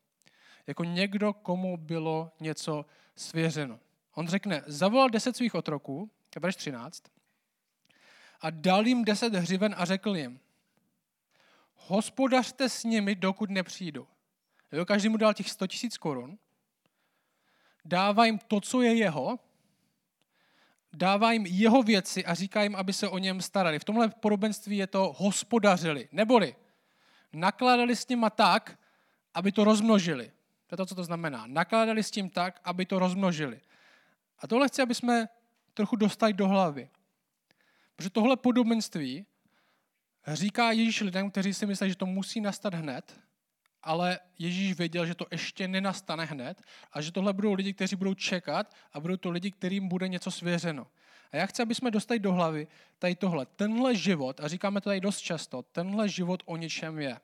Jako 0.67 0.85
někdo, 0.85 1.33
komu 1.33 1.77
bylo 1.77 2.33
něco 2.41 2.87
svěřeno. 3.17 3.81
On 4.15 4.29
řekne, 4.29 4.63
zavolal 4.67 5.11
deset 5.11 5.37
svých 5.37 5.55
otroků, 5.55 6.11
verš 6.41 6.57
13, 6.57 7.03
a 8.41 8.51
dal 8.51 8.87
jim 8.87 9.05
deset 9.05 9.35
hřiven 9.35 9.75
a 9.79 9.85
řekl 9.85 10.17
jim, 10.17 10.41
hospodařte 11.75 12.69
s 12.69 12.85
nimi, 12.85 13.15
dokud 13.15 13.51
nepřijdu. 13.51 14.09
Jo, 14.73 14.87
každý 14.87 15.09
mu 15.09 15.17
dal 15.17 15.35
těch 15.35 15.51
100 15.51 15.67
tisíc 15.67 15.99
korun, 15.99 16.39
dává 17.85 18.25
jim 18.25 18.39
to, 18.39 18.61
co 18.61 18.83
je 18.83 18.95
jeho, 18.95 19.39
dává 20.93 21.33
jim 21.33 21.47
jeho 21.47 21.83
věci 21.83 22.25
a 22.25 22.35
říká 22.35 22.63
jim, 22.63 22.77
aby 22.77 22.93
se 22.93 23.09
o 23.09 23.19
něm 23.19 23.41
starali. 23.41 23.79
V 23.79 23.85
tomhle 23.85 24.09
podobenství 24.09 24.77
je 24.77 24.87
to 24.87 25.15
hospodařili, 25.19 26.09
neboli 26.13 26.57
nakládali 27.33 27.97
s 27.97 28.09
nima 28.09 28.31
tak, 28.31 28.79
aby 29.35 29.53
to 29.53 29.65
rozmnožili. 29.65 30.33
To 30.67 30.73
je 30.73 30.77
to, 30.77 30.87
co 30.87 30.95
to 30.95 31.05
znamená. 31.05 31.47
Nakládali 31.47 32.03
s 32.03 32.11
tím 32.11 32.31
tak, 32.31 32.61
aby 32.65 32.87
to 32.87 32.99
rozmnožili. 32.99 33.61
A 34.39 34.47
tohle 34.47 34.69
chci, 34.69 34.83
aby 34.83 34.95
jsme 34.95 35.29
trochu 35.75 35.97
dostali 35.97 36.33
do 36.33 36.49
hlavy. 36.49 36.91
Protože 37.97 38.11
tohle 38.11 38.37
podobenství 38.37 39.27
říká 40.27 40.73
Ježíš 40.73 41.01
lidem, 41.01 41.31
kteří 41.31 41.55
si 41.55 41.67
myslí, 41.67 41.89
že 41.89 41.97
to 41.97 42.07
musí 42.07 42.41
nastat 42.41 42.75
hned, 42.75 43.21
ale 43.89 44.19
Ježíš 44.39 44.73
věděl, 44.73 45.07
že 45.07 45.15
to 45.15 45.27
ještě 45.31 45.69
nenastane 45.69 46.25
hned 46.25 46.63
a 46.93 47.01
že 47.01 47.13
tohle 47.13 47.33
budou 47.33 47.53
lidi, 47.53 47.73
kteří 47.73 47.97
budou 47.97 48.15
čekat 48.15 48.75
a 48.93 49.01
budou 49.01 49.17
to 49.17 49.31
lidi, 49.31 49.51
kterým 49.51 49.89
bude 49.89 50.09
něco 50.09 50.31
svěřeno. 50.31 50.87
A 51.33 51.37
já 51.37 51.47
chci, 51.47 51.63
aby 51.63 51.75
jsme 51.75 51.91
dostali 51.91 52.21
do 52.21 52.33
hlavy 52.33 52.67
tady 52.99 53.15
tohle. 53.15 53.47
Tenhle 53.47 53.97
život, 53.97 54.41
a 54.41 54.49
říkáme 54.49 54.81
to 54.81 54.91
tady 54.91 55.01
dost 55.01 55.21
často, 55.21 55.63
tenhle 55.63 56.09
život 56.09 56.43
o 56.47 56.57
něčem 56.57 56.99
je. 56.99 57.17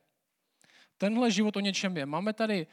Tenhle 0.99 1.31
život 1.31 1.57
o 1.57 1.61
něčem 1.61 1.97
je. 1.97 2.07
Máme 2.07 2.33
tady, 2.33 2.67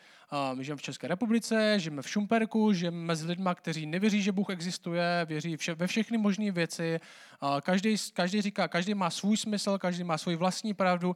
uh, 0.53 0.59
žijeme 0.59 0.77
v 0.77 0.81
České 0.81 1.07
republice, 1.07 1.79
žijeme 1.79 2.01
v 2.01 2.09
Šumperku, 2.09 2.73
žijeme 2.73 2.97
mezi 2.97 3.27
lidmi, 3.27 3.49
kteří 3.55 3.85
nevěří, 3.85 4.21
že 4.21 4.31
Bůh 4.31 4.49
existuje, 4.49 5.25
věří 5.25 5.57
vše, 5.57 5.73
ve 5.73 5.87
všechny 5.87 6.17
možné 6.17 6.51
věci. 6.51 6.99
Uh, 7.43 7.59
každý, 7.59 7.95
každý 8.13 8.41
říká, 8.41 8.67
každý 8.67 8.93
má 8.93 9.09
svůj 9.09 9.37
smysl, 9.37 9.77
každý 9.77 10.03
má 10.03 10.17
svůj 10.17 10.35
vlastní 10.35 10.73
pravdu 10.73 11.15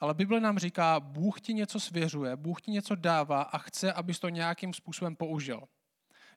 ale 0.00 0.14
Bible 0.14 0.40
nám 0.40 0.58
říká, 0.58 1.00
Bůh 1.00 1.40
ti 1.40 1.54
něco 1.54 1.80
svěřuje, 1.80 2.36
Bůh 2.36 2.60
ti 2.60 2.70
něco 2.70 2.94
dává 2.94 3.42
a 3.42 3.58
chce, 3.58 3.92
abys 3.92 4.18
to 4.18 4.28
nějakým 4.28 4.74
způsobem 4.74 5.16
použil. 5.16 5.62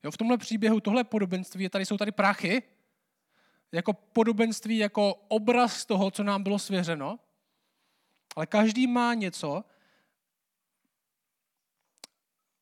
Jo, 0.02 0.10
v 0.10 0.16
tomhle 0.16 0.38
příběhu, 0.38 0.80
tohle 0.80 1.04
podobenství, 1.04 1.68
tady 1.68 1.86
jsou 1.86 1.96
tady 1.96 2.12
prachy, 2.12 2.62
jako 3.72 3.92
podobenství, 3.92 4.76
jako 4.76 5.14
obraz 5.14 5.86
toho, 5.86 6.10
co 6.10 6.22
nám 6.22 6.42
bylo 6.42 6.58
svěřeno, 6.58 7.18
ale 8.36 8.46
každý 8.46 8.86
má 8.86 9.14
něco 9.14 9.64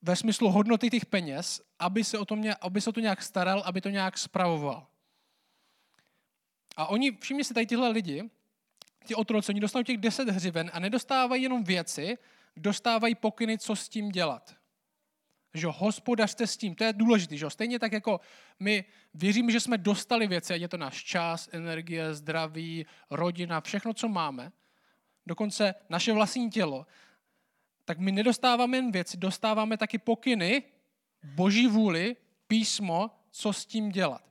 ve 0.02 0.16
smyslu 0.16 0.50
hodnoty 0.50 0.90
těch 0.90 1.06
peněz, 1.06 1.62
aby 1.78 2.04
se 2.04 2.18
o 2.18 2.24
to, 2.24 2.36
mě, 2.36 2.54
aby 2.54 2.80
se 2.80 2.90
o 2.90 2.92
to 2.92 3.00
nějak 3.00 3.22
staral, 3.22 3.62
aby 3.66 3.80
to 3.80 3.88
nějak 3.88 4.18
spravoval. 4.18 4.86
A 6.76 6.86
oni, 6.86 7.16
všimně 7.20 7.44
si 7.44 7.54
tady 7.54 7.66
tyhle 7.66 7.88
lidi, 7.88 8.30
ti 9.04 9.14
otroci, 9.14 9.52
oni 9.52 9.60
dostanou 9.60 9.82
těch 9.82 9.98
deset 9.98 10.28
hřiven 10.28 10.70
a 10.74 10.80
nedostávají 10.80 11.42
jenom 11.42 11.64
věci, 11.64 12.18
dostávají 12.56 13.14
pokyny, 13.14 13.58
co 13.58 13.76
s 13.76 13.88
tím 13.88 14.08
dělat. 14.08 14.56
Že 15.54 15.66
hospodařte 15.70 16.46
s 16.46 16.56
tím, 16.56 16.74
to 16.74 16.84
je 16.84 16.92
důležité. 16.92 17.36
Že? 17.36 17.50
Stejně 17.50 17.78
tak 17.78 17.92
jako 17.92 18.20
my 18.60 18.84
věříme, 19.14 19.52
že 19.52 19.60
jsme 19.60 19.78
dostali 19.78 20.26
věci, 20.26 20.54
ať 20.54 20.60
je 20.60 20.68
to 20.68 20.76
náš 20.76 21.04
čas, 21.04 21.48
energie, 21.52 22.14
zdraví, 22.14 22.86
rodina, 23.10 23.60
všechno, 23.60 23.94
co 23.94 24.08
máme, 24.08 24.52
dokonce 25.26 25.74
naše 25.88 26.12
vlastní 26.12 26.50
tělo, 26.50 26.86
tak 27.84 27.98
my 27.98 28.12
nedostáváme 28.12 28.76
jen 28.76 28.92
věci, 28.92 29.16
dostáváme 29.16 29.76
taky 29.76 29.98
pokyny, 29.98 30.62
boží 31.24 31.66
vůli, 31.66 32.16
písmo, 32.46 33.10
co 33.30 33.52
s 33.52 33.66
tím 33.66 33.90
dělat. 33.90 34.24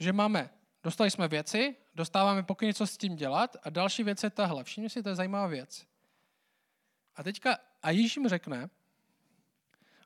Že 0.00 0.12
máme, 0.12 0.50
dostali 0.84 1.10
jsme 1.10 1.28
věci, 1.28 1.76
dostáváme 1.94 2.42
pokyny, 2.42 2.74
co 2.74 2.86
s 2.86 2.96
tím 2.96 3.16
dělat 3.16 3.56
a 3.62 3.70
další 3.70 4.02
věc 4.02 4.22
je 4.22 4.30
tahle. 4.30 4.64
Všimni 4.64 4.90
si, 4.90 5.02
to 5.02 5.08
je 5.08 5.14
zajímavá 5.14 5.46
věc. 5.46 5.86
A 7.16 7.22
teďka, 7.22 7.58
a 7.82 7.90
Ježíš 7.90 8.16
jim 8.16 8.28
řekne, 8.28 8.70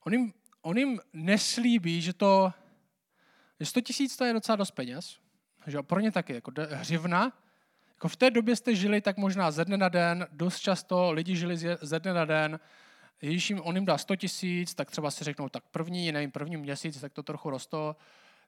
on 0.07 0.13
jim, 0.13 0.33
on 0.63 0.79
jim 0.79 1.01
neslíbí, 1.13 2.03
že 2.03 2.13
to, 2.13 2.53
že 3.61 3.67
100 3.67 3.81
tisíc 3.81 4.17
to 4.17 4.25
je 4.25 4.33
docela 4.33 4.57
dost 4.57 4.71
peněz, 4.71 5.19
že 5.67 5.83
pro 5.83 6.01
ně 6.01 6.13
taky, 6.13 6.35
jako 6.35 6.53
hřivna, 6.71 7.33
jako 7.95 8.09
v 8.09 8.17
té 8.17 8.31
době 8.31 8.57
jste 8.57 8.75
žili 8.75 9.01
tak 9.01 9.17
možná 9.17 9.51
ze 9.51 9.65
dne 9.65 9.77
na 9.77 9.89
den, 9.89 10.27
dost 10.33 10.61
často 10.61 11.13
lidi 11.13 11.37
žili 11.37 11.57
ze 11.81 12.01
dne 12.01 12.13
na 12.13 12.25
den, 12.25 12.61
Ježíš 13.23 13.51
jim, 13.51 13.61
on 13.61 13.75
jim 13.75 13.85
dá 13.85 13.99
100 13.99 14.17
tisíc, 14.17 14.75
tak 14.75 14.91
třeba 14.91 15.11
si 15.11 15.25
řeknou, 15.25 15.49
tak 15.49 15.65
první, 15.71 16.13
nevím, 16.13 16.31
první 16.31 16.57
měsíc, 16.57 17.01
tak 17.01 17.13
to 17.13 17.23
trochu 17.23 17.51
rosto, 17.51 17.97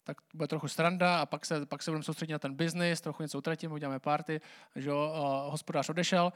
tak 0.05 0.17
bude 0.35 0.49
trochu 0.49 0.69
stranda 0.69 1.21
a 1.21 1.27
pak 1.27 1.47
se, 1.47 1.67
pak 1.67 1.83
se 1.83 1.91
budeme 1.91 2.05
soustředit 2.05 2.33
na 2.33 2.39
ten 2.39 2.55
biznis, 2.55 3.01
trochu 3.01 3.23
něco 3.23 3.39
utratíme, 3.39 3.75
uděláme 3.75 3.99
party, 3.99 4.41
že 4.77 4.91
jo, 4.91 5.13
hospodář 5.51 5.89
odešel. 5.89 6.33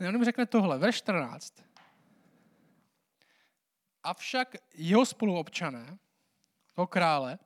A 0.00 0.08
on 0.08 0.18
mi 0.18 0.24
řekne 0.24 0.46
tohle, 0.46 0.78
ve 0.78 0.92
14. 0.92 1.54
Avšak 4.02 4.56
jeho 4.74 5.06
spoluobčané, 5.06 5.98
toho 6.74 6.86
krále, 6.86 7.38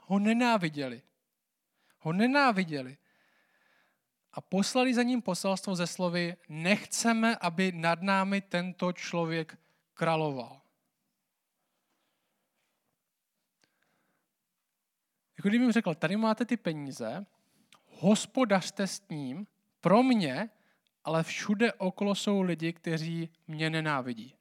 ho 0.00 0.18
nenáviděli. 0.18 1.02
Ho 1.98 2.12
nenáviděli. 2.12 2.96
A 4.32 4.40
poslali 4.40 4.94
za 4.94 5.02
ním 5.02 5.22
poselstvo 5.22 5.76
ze 5.76 5.86
slovy, 5.86 6.36
nechceme, 6.48 7.36
aby 7.36 7.72
nad 7.72 8.02
námi 8.02 8.40
tento 8.40 8.92
člověk 8.92 9.58
královal. 9.94 10.60
Jako 15.40 15.48
kdyby 15.48 15.66
mi 15.66 15.72
řekl, 15.72 15.94
tady 15.94 16.16
máte 16.16 16.44
ty 16.44 16.56
peníze, 16.56 17.26
hospodařte 17.86 18.86
s 18.86 19.08
ním, 19.08 19.46
pro 19.80 20.02
mě, 20.02 20.50
ale 21.04 21.22
všude 21.22 21.72
okolo 21.72 22.14
jsou 22.14 22.42
lidi, 22.42 22.72
kteří 22.72 23.30
mě 23.46 23.70
nenávidí. 23.70 24.34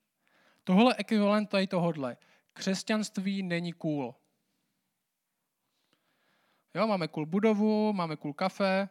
Tohle 0.64 0.96
ekvivalent 0.98 1.50
tady 1.50 1.68
tohodle. 1.68 2.18
Křesťanství 2.54 3.44
není 3.44 3.74
cool. 3.74 4.16
Jo, 6.76 6.88
máme 6.88 7.08
cool 7.08 7.26
budovu, 7.26 7.94
máme 7.94 8.16
cool 8.16 8.34
kafe 8.34 8.90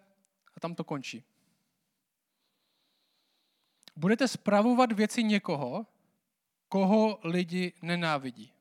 a 0.57 0.61
tam 0.61 0.75
to 0.75 0.85
končí. 0.85 1.25
Budete 3.97 4.29
spravovat 4.29 4.93
věci 4.93 5.23
někoho, 5.23 5.87
koho 6.69 7.19
lidi 7.25 7.73
nenávidí. 7.83 8.53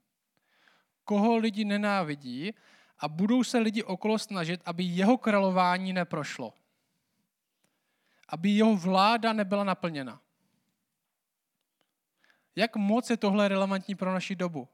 Koho 1.03 1.37
lidi 1.37 1.65
nenávidí 1.65 2.53
a 2.99 3.07
budou 3.07 3.43
se 3.43 3.57
lidi 3.57 3.83
okolo 3.83 4.19
snažit, 4.19 4.61
aby 4.65 4.83
jeho 4.83 5.17
králování 5.17 5.93
neprošlo. 5.93 6.53
Aby 8.27 8.49
jeho 8.49 8.75
vláda 8.75 9.33
nebyla 9.33 9.63
naplněna. 9.63 10.21
Jak 12.55 12.75
moc 12.75 13.09
je 13.09 13.17
tohle 13.17 13.47
relevantní 13.47 13.95
pro 13.95 14.13
naši 14.13 14.35
dobu? 14.35 14.67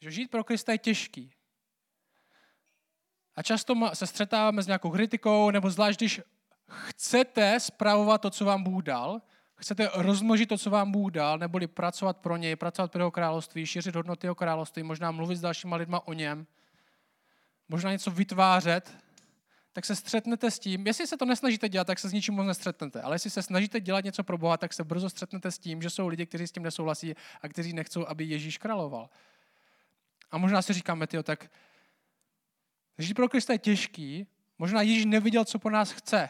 Že 0.00 0.10
žít 0.10 0.30
pro 0.30 0.44
Krista 0.44 0.72
je 0.72 0.78
těžký. 0.78 1.32
A 3.34 3.42
často 3.42 3.74
se 3.94 4.06
střetáváme 4.06 4.62
s 4.62 4.66
nějakou 4.66 4.90
kritikou, 4.90 5.50
nebo 5.50 5.70
zvlášť, 5.70 5.98
když 5.98 6.20
chcete 6.68 7.60
spravovat 7.60 8.20
to, 8.20 8.30
co 8.30 8.44
vám 8.44 8.62
Bůh 8.62 8.82
dal, 8.82 9.22
chcete 9.56 9.90
rozmnožit 9.94 10.48
to, 10.48 10.58
co 10.58 10.70
vám 10.70 10.92
Bůh 10.92 11.12
dal, 11.12 11.38
neboli 11.38 11.66
pracovat 11.66 12.16
pro 12.16 12.36
něj, 12.36 12.56
pracovat 12.56 12.92
pro 12.92 13.00
jeho 13.00 13.10
království, 13.10 13.66
šířit 13.66 13.96
hodnoty 13.96 14.26
jeho 14.26 14.34
království, 14.34 14.82
možná 14.82 15.10
mluvit 15.10 15.36
s 15.36 15.40
dalšíma 15.40 15.76
lidma 15.76 16.06
o 16.06 16.12
něm, 16.12 16.46
možná 17.68 17.92
něco 17.92 18.10
vytvářet, 18.10 18.96
tak 19.72 19.84
se 19.84 19.96
střetnete 19.96 20.50
s 20.50 20.58
tím, 20.58 20.86
jestli 20.86 21.06
se 21.06 21.16
to 21.16 21.24
nesnažíte 21.24 21.68
dělat, 21.68 21.86
tak 21.86 21.98
se 21.98 22.08
s 22.08 22.12
ničím 22.12 22.34
moc 22.34 22.46
nestřetnete, 22.46 23.02
ale 23.02 23.14
jestli 23.14 23.30
se 23.30 23.42
snažíte 23.42 23.80
dělat 23.80 24.04
něco 24.04 24.24
pro 24.24 24.38
Boha, 24.38 24.56
tak 24.56 24.72
se 24.72 24.84
brzo 24.84 25.10
střetnete 25.10 25.50
s 25.50 25.58
tím, 25.58 25.82
že 25.82 25.90
jsou 25.90 26.08
lidi, 26.08 26.26
kteří 26.26 26.46
s 26.46 26.52
tím 26.52 26.62
nesouhlasí 26.62 27.14
a 27.42 27.48
kteří 27.48 27.72
nechcou, 27.72 28.06
aby 28.06 28.24
Ježíš 28.24 28.58
královal. 28.58 29.10
A 30.30 30.38
možná 30.38 30.62
si 30.62 30.72
říkáme, 30.72 31.06
tyjo, 31.06 31.22
tak 31.22 31.50
žít 32.98 33.14
pro 33.14 33.28
Krista 33.28 33.52
je 33.52 33.58
těžký, 33.58 34.26
možná 34.58 34.82
Ježíš 34.82 35.04
neviděl, 35.04 35.44
co 35.44 35.58
po 35.58 35.70
nás 35.70 35.90
chce. 35.92 36.28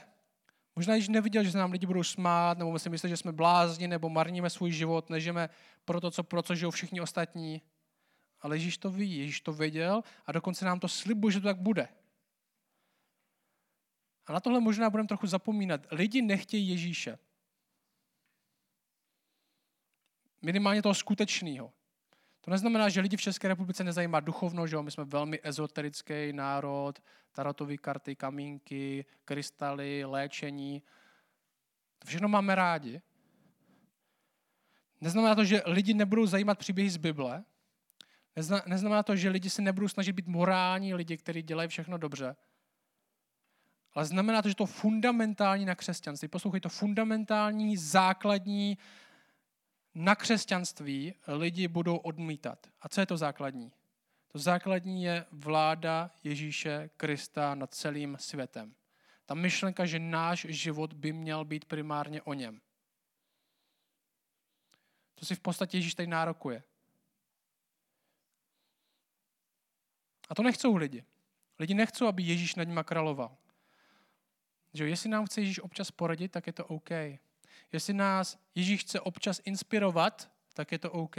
Možná 0.76 0.95
Ježíš 0.95 1.09
neviděl, 1.09 1.45
že 1.45 1.52
se 1.52 1.59
nám 1.59 1.73
lidi 1.73 1.87
budou 1.87 2.02
smát, 2.02 2.59
nebo 2.59 2.78
si 2.78 2.90
myslí, 2.90 3.09
že 3.09 3.16
jsme 3.16 3.33
blázni, 3.33 3.88
nebo 3.88 4.09
marníme 4.09 4.50
svůj 4.50 4.73
život, 4.73 5.11
nežijeme 5.11 5.49
pro 5.85 6.00
to, 6.00 6.11
co, 6.11 6.23
pro 6.23 6.42
co 6.42 6.54
žijou 6.54 6.71
všichni 6.71 7.00
ostatní. 7.00 7.62
Ale 8.40 8.56
Ježíš 8.56 8.78
to 8.78 8.90
ví, 8.90 9.18
Ježíš 9.18 9.40
to 9.40 9.52
věděl 9.52 10.02
a 10.26 10.33
dokonce 10.33 10.64
nám 10.64 10.80
to 10.80 10.88
slibuje, 10.88 11.33
že 11.33 11.40
to 11.40 11.47
tak 11.47 11.59
bude. 11.59 11.88
A 14.26 14.33
na 14.33 14.40
tohle 14.40 14.61
možná 14.61 14.90
budeme 14.90 15.06
trochu 15.06 15.26
zapomínat. 15.26 15.87
Lidi 15.90 16.23
nechtějí 16.23 16.68
Ježíše. 16.68 17.18
Minimálně 20.42 20.83
toho 20.83 20.95
skutečného. 20.95 21.73
To 22.47 22.50
neznamená, 22.50 22.88
že 22.88 23.00
lidi 23.00 23.17
v 23.17 23.21
České 23.21 23.49
republice 23.49 23.85
nezajímá 23.85 24.21
duchovno, 24.21 24.67
že 24.67 24.76
jo? 24.76 24.83
my 24.83 24.91
jsme 24.91 25.05
velmi 25.05 25.41
ezoterický 25.43 26.33
národ, 26.33 27.03
tarotové 27.33 27.76
karty, 27.76 28.17
kamínky, 28.17 29.05
krystaly, 29.25 30.05
léčení. 30.05 30.83
To 31.99 32.07
všechno 32.07 32.29
máme 32.29 32.55
rádi. 32.55 33.00
Neznamená 35.00 35.35
to, 35.35 35.45
že 35.45 35.62
lidi 35.67 35.95
nebudou 35.95 36.26
zajímat 36.26 36.59
příběhy 36.59 36.91
z 36.91 36.97
Bible. 36.97 37.45
Neznamená 38.67 39.03
to, 39.03 39.17
že 39.17 39.29
lidi 39.29 39.50
se 39.50 39.62
nebudou 39.62 39.88
snažit 39.88 40.12
být 40.12 40.26
morální 40.26 40.95
lidi, 40.95 41.17
kteří 41.17 41.43
dělají 41.43 41.69
všechno 41.69 41.99
dobře. 41.99 42.37
Ale 43.95 44.05
znamená 44.05 44.43
to, 44.43 44.49
že 44.49 44.55
to 44.55 44.67
fundamentální 44.67 45.65
na 45.65 45.75
křesťanství, 45.75 46.29
poslouchej, 46.29 46.61
to 46.61 46.69
fundamentální, 46.69 47.76
základní 47.76 48.79
na 49.97 50.15
křesťanství 50.15 51.15
lidi 51.26 51.69
budou 51.69 51.97
odmítat. 51.97 52.67
A 52.81 52.88
co 52.88 53.00
je 53.00 53.07
to 53.07 53.17
základní? 53.17 53.73
To 54.29 54.38
základní 54.38 55.03
je 55.03 55.26
vláda 55.31 56.11
Ježíše 56.25 56.91
Krista 56.97 57.55
nad 57.55 57.75
celým 57.75 58.17
světem. 58.21 58.75
Ta 59.26 59.35
myšlenka, 59.35 59.87
že 59.87 59.99
náš 59.99 60.47
život 60.49 60.93
by 60.93 61.12
měl 61.12 61.45
být 61.45 61.65
primárně 61.65 62.23
o 62.23 62.35
něm. 62.35 62.61
To 65.15 65.26
si 65.26 65.35
v 65.35 65.41
podstatě 65.41 65.76
Ježíš 65.76 65.95
tady 65.95 66.07
nárokuje. 66.07 66.62
A 70.29 70.35
to 70.35 70.43
nechcou 70.43 70.76
lidi. 70.76 71.05
Lidi 71.59 71.75
nechcou, 71.75 72.07
aby 72.07 72.23
Ježíš 72.23 72.55
nad 72.55 72.65
nimi 72.65 72.81
královal. 72.85 73.37
Že 74.75 74.88
jestli 74.88 75.09
nám 75.09 75.26
chce 75.26 75.41
Ježíš 75.41 75.61
občas 75.61 75.91
poradit, 75.91 76.29
tak 76.33 76.47
je 76.47 76.53
to 76.53 76.67
OK. 76.67 76.91
Jestli 77.73 77.94
nás 77.94 78.38
Ježíš 78.54 78.80
chce 78.80 79.00
občas 79.00 79.40
inspirovat, 79.44 80.30
tak 80.54 80.73
je 80.73 80.78
to 80.78 80.92
OK. 80.92 81.16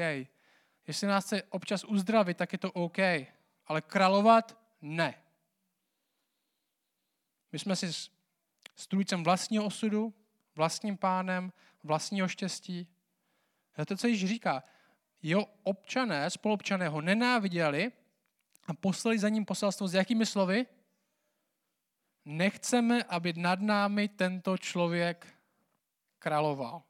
Jestli 0.87 1.07
nás 1.07 1.25
chce 1.25 1.43
občas 1.43 1.83
uzdravit, 1.83 2.37
tak 2.37 2.51
je 2.51 2.57
to 2.57 2.71
OK. 2.71 2.97
Ale 3.65 3.81
královat 3.81 4.57
ne. 4.81 5.23
My 7.51 7.59
jsme 7.59 7.75
si 7.75 7.91
strůjcem 8.75 9.23
vlastního 9.23 9.65
osudu, 9.65 10.13
vlastním 10.55 10.97
pánem, 10.97 11.53
vlastního 11.83 12.27
štěstí. 12.27 12.87
A 13.75 13.85
to, 13.85 13.97
co 13.97 14.07
již 14.07 14.25
říká, 14.25 14.63
jeho 15.21 15.45
občané, 15.63 16.29
spolupčané 16.29 16.87
ho 16.89 17.01
nenáviděli 17.01 17.91
a 18.67 18.73
poslali 18.73 19.19
za 19.19 19.29
ním 19.29 19.45
poselstvo 19.45 19.87
s 19.87 19.93
jakými 19.93 20.25
slovy? 20.25 20.65
Nechceme, 22.25 23.03
aby 23.03 23.33
nad 23.33 23.59
námi 23.59 24.07
tento 24.07 24.57
člověk 24.57 25.36
královal. 26.27 26.83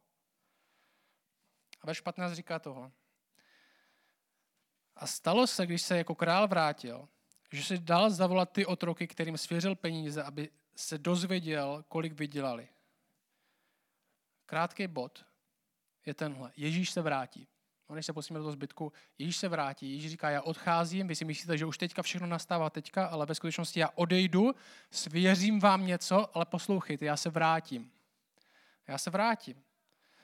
A 1.82 1.88
verš 1.88 2.02
15 2.02 2.34
říká 2.34 2.60
toho. 2.60 2.91
A 4.95 5.08
stalo 5.08 5.47
se, 5.47 5.65
když 5.65 5.82
se 5.82 5.97
jako 5.97 6.15
král 6.15 6.47
vrátil, 6.47 7.10
že 7.52 7.63
si 7.63 7.78
dal 7.78 8.10
zavolat 8.10 8.52
ty 8.52 8.65
otroky, 8.65 9.08
kterým 9.08 9.38
svěřil 9.38 9.76
peníze, 9.76 10.23
aby 10.23 10.50
se 10.76 10.97
dozvěděl, 10.97 11.86
kolik 11.88 12.13
vydělali. 12.13 12.69
Krátký 14.45 14.88
bod 14.88 15.26
je 16.06 16.13
tenhle. 16.13 16.52
Ježíš 16.56 16.89
se 16.89 17.02
vrátí. 17.02 17.47
No, 17.89 17.95
než 17.95 18.06
se 18.06 18.13
posíme 18.13 18.39
do 18.39 18.43
toho 18.43 18.52
zbytku, 18.52 18.93
Ježíš 19.17 19.38
se 19.38 19.47
vrátí, 19.47 19.93
Ježíš 19.93 20.12
říká, 20.12 20.30
já 20.30 20.41
odcházím, 20.41 21.08
vy 21.08 21.15
si 21.15 21.26
myslíte, 21.26 21.58
že 21.58 21.65
už 21.65 21.78
teďka 21.78 22.02
všechno 22.02 22.28
nastává 22.28 22.69
teďka, 22.69 23.06
ale 23.06 23.26
ve 23.26 23.36
skutečnosti 23.36 23.80
já 23.80 23.89
odejdu, 23.95 24.56
svěřím 24.91 25.60
vám 25.60 25.86
něco, 25.86 26.38
ale 26.38 26.45
poslouchejte, 26.45 27.06
já 27.06 27.17
se 27.17 27.30
vrátím. 27.30 27.97
Já 28.88 28.97
se 28.97 29.10
vrátím. 29.10 29.63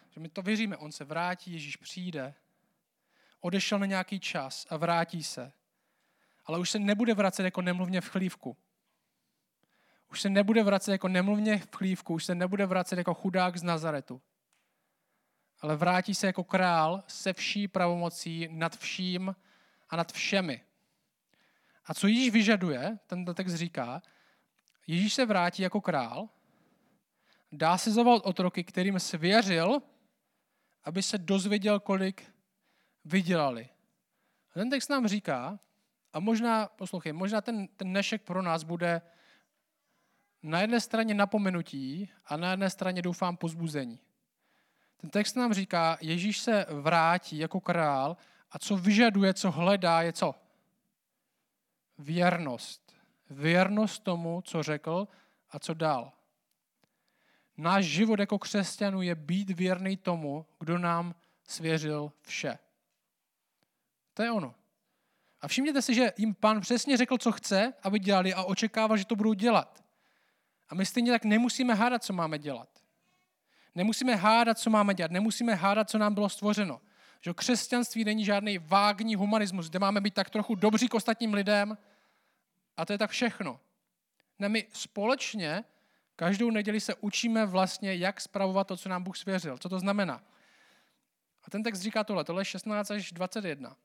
Že 0.10 0.20
my 0.20 0.30
to 0.30 0.42
věříme, 0.42 0.78
on 0.78 0.92
se 0.92 1.06
vrátí, 1.06 1.52
Ježíš 1.52 1.76
přijde, 1.76 2.34
odešel 3.40 3.80
na 3.80 3.86
nějaký 3.86 4.20
čas 4.20 4.68
a 4.70 4.78
vrátí 4.78 5.24
se. 5.24 5.52
Ale 6.46 6.60
už 6.60 6.70
se 6.70 6.80
nebude 6.80 7.14
vracet 7.14 7.44
jako 7.44 7.62
nemluvně 7.62 8.02
v 8.02 8.10
chlívku. 8.10 8.58
Už 10.12 10.22
se 10.22 10.30
nebude 10.30 10.64
vracet 10.64 10.92
jako 10.92 11.08
nemluvně 11.08 11.58
v 11.58 11.76
chlívku, 11.76 12.14
už 12.14 12.26
se 12.26 12.36
nebude 12.36 12.66
vracet 12.66 12.98
jako 12.98 13.14
chudák 13.14 13.58
z 13.58 13.64
Nazaretu 13.64 14.22
ale 15.64 15.76
vrátí 15.76 16.16
se 16.16 16.28
jako 16.28 16.44
král 16.44 17.04
se 17.08 17.34
vší 17.34 17.68
pravomocí 17.68 18.48
nad 18.52 18.78
vším 18.78 19.36
a 19.90 19.96
nad 19.96 20.12
všemi. 20.12 20.62
A 21.86 21.94
co 21.94 22.08
Ježíš 22.08 22.32
vyžaduje, 22.32 22.98
ten 23.08 23.26
text 23.26 23.54
říká, 23.54 24.02
Ježíš 24.88 25.14
se 25.14 25.26
vrátí 25.26 25.64
jako 25.64 25.82
král, 25.82 26.30
dá 27.54 27.78
si 27.78 27.92
zavolat 27.92 28.26
otroky, 28.26 28.64
kterým 28.64 29.00
svěřil, 29.00 29.82
aby 30.84 31.04
se 31.04 31.18
dozvěděl, 31.18 31.80
kolik 31.80 32.34
vydělali. 33.06 33.70
A 34.52 34.54
ten 34.54 34.70
text 34.70 34.90
nám 34.90 35.08
říká, 35.08 35.60
a 36.14 36.20
možná, 36.20 36.68
poslouchej, 36.68 37.14
možná 37.14 37.42
ten, 37.42 37.68
ten 37.68 37.88
dnešek 37.90 38.22
pro 38.22 38.42
nás 38.42 38.64
bude 38.64 39.02
na 40.44 40.62
jedné 40.62 40.82
straně 40.82 41.14
napomenutí 41.14 42.10
a 42.26 42.38
na 42.38 42.52
jedné 42.52 42.70
straně 42.70 43.02
doufám 43.02 43.38
pozbuzení. 43.38 44.00
Ten 44.98 45.10
text 45.10 45.36
nám 45.36 45.54
říká, 45.54 45.98
Ježíš 46.02 46.40
se 46.40 46.66
vrátí 46.70 47.38
jako 47.38 47.62
král 47.62 48.18
a 48.52 48.60
co 48.60 48.78
vyžaduje, 48.78 49.34
co 49.34 49.52
hledá, 49.52 50.02
je 50.02 50.14
co? 50.14 50.36
Věrnost. 51.98 52.96
Věrnost 53.30 54.04
tomu, 54.04 54.42
co 54.42 54.64
řekl 54.64 55.08
a 55.50 55.60
co 55.60 55.74
dal. 55.74 56.12
Náš 57.58 57.86
život 57.86 58.20
jako 58.20 58.40
křesťanů 58.40 59.02
je 59.02 59.16
být 59.16 59.50
věrný 59.50 59.98
tomu, 59.98 60.46
kdo 60.60 60.78
nám 60.78 61.16
svěřil 61.48 62.12
vše. 62.22 62.58
To 64.14 64.24
je 64.24 64.32
ono. 64.32 64.56
A 65.42 65.48
všimněte 65.48 65.82
si, 65.82 65.94
že 65.94 66.14
jim 66.18 66.34
pán 66.34 66.62
přesně 66.62 66.98
řekl, 66.98 67.18
co 67.18 67.32
chce, 67.32 67.74
aby 67.84 68.00
dělali 68.00 68.34
a 68.34 68.44
očekával, 68.44 68.98
že 68.98 69.06
to 69.06 69.16
budou 69.16 69.34
dělat. 69.34 69.84
A 70.70 70.76
my 70.76 70.86
stejně 70.86 71.12
tak 71.12 71.26
nemusíme 71.26 71.74
hádat, 71.74 72.04
co 72.04 72.14
máme 72.14 72.40
dělat. 72.40 72.70
Nemusíme 73.76 74.16
hádat, 74.16 74.60
co 74.60 74.70
máme 74.70 74.94
dělat, 74.94 75.12
nemusíme 75.12 75.56
hádat, 75.56 75.90
co 75.90 75.98
nám 75.98 76.14
bylo 76.14 76.30
stvořeno. 76.30 76.82
Že 77.22 77.34
křesťanství 77.34 78.04
není 78.04 78.26
žádný 78.26 78.58
vágní 78.58 79.16
humanismus, 79.16 79.70
kde 79.70 79.80
máme 79.80 80.02
být 80.02 80.14
tak 80.14 80.30
trochu 80.30 80.56
dobří 80.56 80.88
k 80.88 80.94
ostatním 80.94 81.34
lidem 81.34 81.78
a 82.78 82.86
to 82.86 82.94
je 82.94 82.98
tak 82.98 83.10
všechno. 83.10 83.60
Ne, 84.40 84.50
my 84.50 84.68
společně 84.74 85.64
každou 86.24 86.52
neděli 86.52 86.80
se 86.80 86.96
učíme 86.96 87.46
vlastně, 87.46 87.96
jak 87.96 88.22
spravovat 88.22 88.68
to, 88.68 88.78
co 88.78 88.90
nám 88.90 89.04
Bůh 89.04 89.18
svěřil. 89.18 89.58
Co 89.58 89.70
to 89.70 89.80
znamená? 89.80 90.24
A 91.44 91.50
ten 91.50 91.64
text 91.64 91.80
říká 91.80 92.04
tohle, 92.04 92.24
tohle 92.24 92.42
je 92.42 92.46
16 92.46 92.92
až 92.92 93.12
21. 93.12 93.76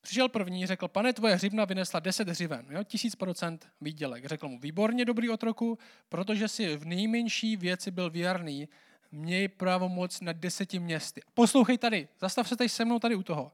Přišel 0.00 0.28
první, 0.28 0.66
řekl, 0.66 0.88
pane, 0.88 1.12
tvoje 1.12 1.34
hřivna 1.34 1.64
vynesla 1.64 2.00
10 2.00 2.28
hřiven, 2.28 2.66
jo, 2.70 2.84
tisíc 2.84 3.14
procent 3.14 3.68
výdělek. 3.80 4.24
Řekl 4.24 4.48
mu, 4.48 4.58
výborně 4.58 5.04
dobrý 5.04 5.30
otroku, 5.30 5.78
protože 6.08 6.48
si 6.48 6.76
v 6.76 6.86
nejmenší 6.86 7.56
věci 7.56 7.90
byl 7.90 8.10
věrný, 8.10 8.68
měj 9.12 9.48
pravomoc 9.48 10.20
nad 10.20 10.36
deseti 10.36 10.78
městy. 10.78 11.20
Poslouchej 11.34 11.78
tady, 11.78 12.08
zastav 12.20 12.48
se 12.48 12.56
tady 12.56 12.68
se 12.68 12.84
mnou 12.84 12.98
tady 12.98 13.14
u 13.14 13.22
toho. 13.22 13.52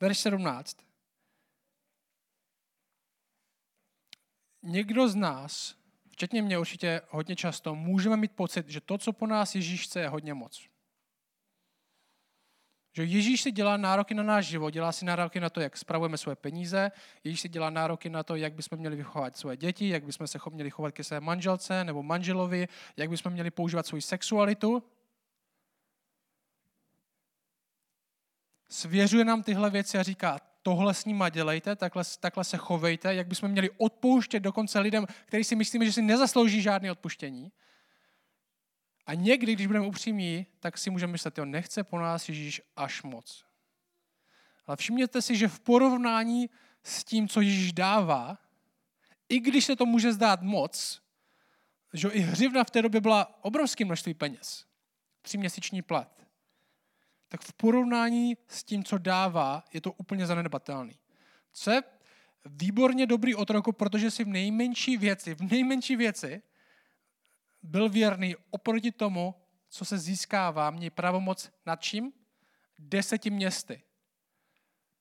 Verš 0.00 0.18
17. 0.18 0.76
Někdo 4.62 5.08
z 5.08 5.14
nás, 5.14 5.85
včetně 6.16 6.42
mě 6.42 6.58
určitě 6.58 7.00
hodně 7.08 7.36
často, 7.36 7.74
můžeme 7.74 8.16
mít 8.16 8.32
pocit, 8.32 8.68
že 8.68 8.80
to, 8.80 8.98
co 8.98 9.12
po 9.12 9.26
nás 9.26 9.54
Ježíš 9.54 9.84
chce, 9.84 10.00
je 10.00 10.08
hodně 10.08 10.34
moc. 10.34 10.68
Že 12.92 13.04
Ježíš 13.04 13.42
si 13.42 13.52
dělá 13.52 13.76
nároky 13.76 14.14
na 14.14 14.22
náš 14.22 14.46
život, 14.46 14.70
dělá 14.70 14.92
si 14.92 15.04
nároky 15.04 15.40
na 15.40 15.50
to, 15.50 15.60
jak 15.60 15.76
spravujeme 15.76 16.18
svoje 16.18 16.36
peníze, 16.36 16.92
Ježíš 17.24 17.40
si 17.40 17.48
dělá 17.48 17.70
nároky 17.70 18.08
na 18.08 18.22
to, 18.22 18.36
jak 18.36 18.52
bychom 18.52 18.78
měli 18.78 18.96
vychovat 18.96 19.36
svoje 19.36 19.56
děti, 19.56 19.88
jak 19.88 20.04
bychom 20.04 20.26
se 20.26 20.38
měli 20.50 20.70
chovat 20.70 20.90
ke 20.90 21.04
své 21.04 21.20
manželce 21.20 21.84
nebo 21.84 22.02
manželovi, 22.02 22.68
jak 22.96 23.10
bychom 23.10 23.32
měli 23.32 23.50
používat 23.50 23.86
svoji 23.86 24.02
sexualitu. 24.02 24.82
Svěřuje 28.68 29.24
nám 29.24 29.42
tyhle 29.42 29.70
věci 29.70 29.98
a 29.98 30.02
říká, 30.02 30.40
tohle 30.66 30.94
s 30.94 31.04
nima 31.04 31.28
dělejte, 31.28 31.76
takhle, 31.76 32.04
takhle 32.20 32.44
se 32.44 32.56
chovejte, 32.56 33.14
jak 33.14 33.26
bychom 33.26 33.50
měli 33.50 33.70
odpouštět 33.76 34.40
dokonce 34.40 34.80
lidem, 34.80 35.06
kteří 35.26 35.44
si 35.44 35.56
myslíme, 35.56 35.84
že 35.86 35.92
si 35.92 36.02
nezaslouží 36.02 36.62
žádné 36.62 36.92
odpuštění. 36.92 37.52
A 39.06 39.14
někdy, 39.14 39.52
když 39.52 39.66
budeme 39.66 39.86
upřímní, 39.86 40.46
tak 40.60 40.78
si 40.78 40.90
můžeme 40.90 41.12
myslet, 41.12 41.38
jo, 41.38 41.44
nechce 41.44 41.84
po 41.84 41.98
nás 41.98 42.28
Ježíš 42.28 42.62
až 42.76 43.02
moc. 43.02 43.44
Ale 44.66 44.76
všimněte 44.76 45.22
si, 45.22 45.36
že 45.36 45.48
v 45.48 45.60
porovnání 45.60 46.50
s 46.82 47.04
tím, 47.04 47.28
co 47.28 47.40
Ježíš 47.40 47.72
dává, 47.72 48.38
i 49.28 49.40
když 49.40 49.64
se 49.64 49.76
to 49.76 49.86
může 49.86 50.12
zdát 50.12 50.42
moc, 50.42 51.02
že 51.92 52.08
i 52.08 52.20
hřivna 52.20 52.64
v 52.64 52.70
té 52.70 52.82
době 52.82 53.00
byla 53.00 53.44
obrovské 53.44 53.84
množství 53.84 54.14
peněz. 54.14 54.66
Tříměsíční 55.22 55.82
plat. 55.82 56.25
Tak 57.28 57.40
v 57.40 57.52
porovnání 57.52 58.36
s 58.48 58.64
tím, 58.64 58.84
co 58.84 58.98
dává, 58.98 59.64
je 59.72 59.80
to 59.80 59.92
úplně 59.92 60.26
zanedbatelný. 60.26 60.98
Co 61.52 61.70
je 61.70 61.82
výborně 62.44 63.06
dobrý 63.06 63.34
otroku, 63.34 63.72
protože 63.72 64.10
si 64.10 64.24
v 64.24 64.28
nejmenší 64.28 64.96
věci, 64.96 65.34
v 65.34 65.40
nejmenší 65.40 65.96
věci 65.96 66.42
byl 67.62 67.88
věrný 67.88 68.36
oproti 68.50 68.92
tomu, 68.92 69.34
co 69.68 69.84
se 69.84 69.98
získává, 69.98 70.70
mě 70.70 70.90
pravomoc 70.90 71.50
nad 71.66 71.82
čím? 71.82 72.12
Deseti 72.78 73.30
městy. 73.30 73.82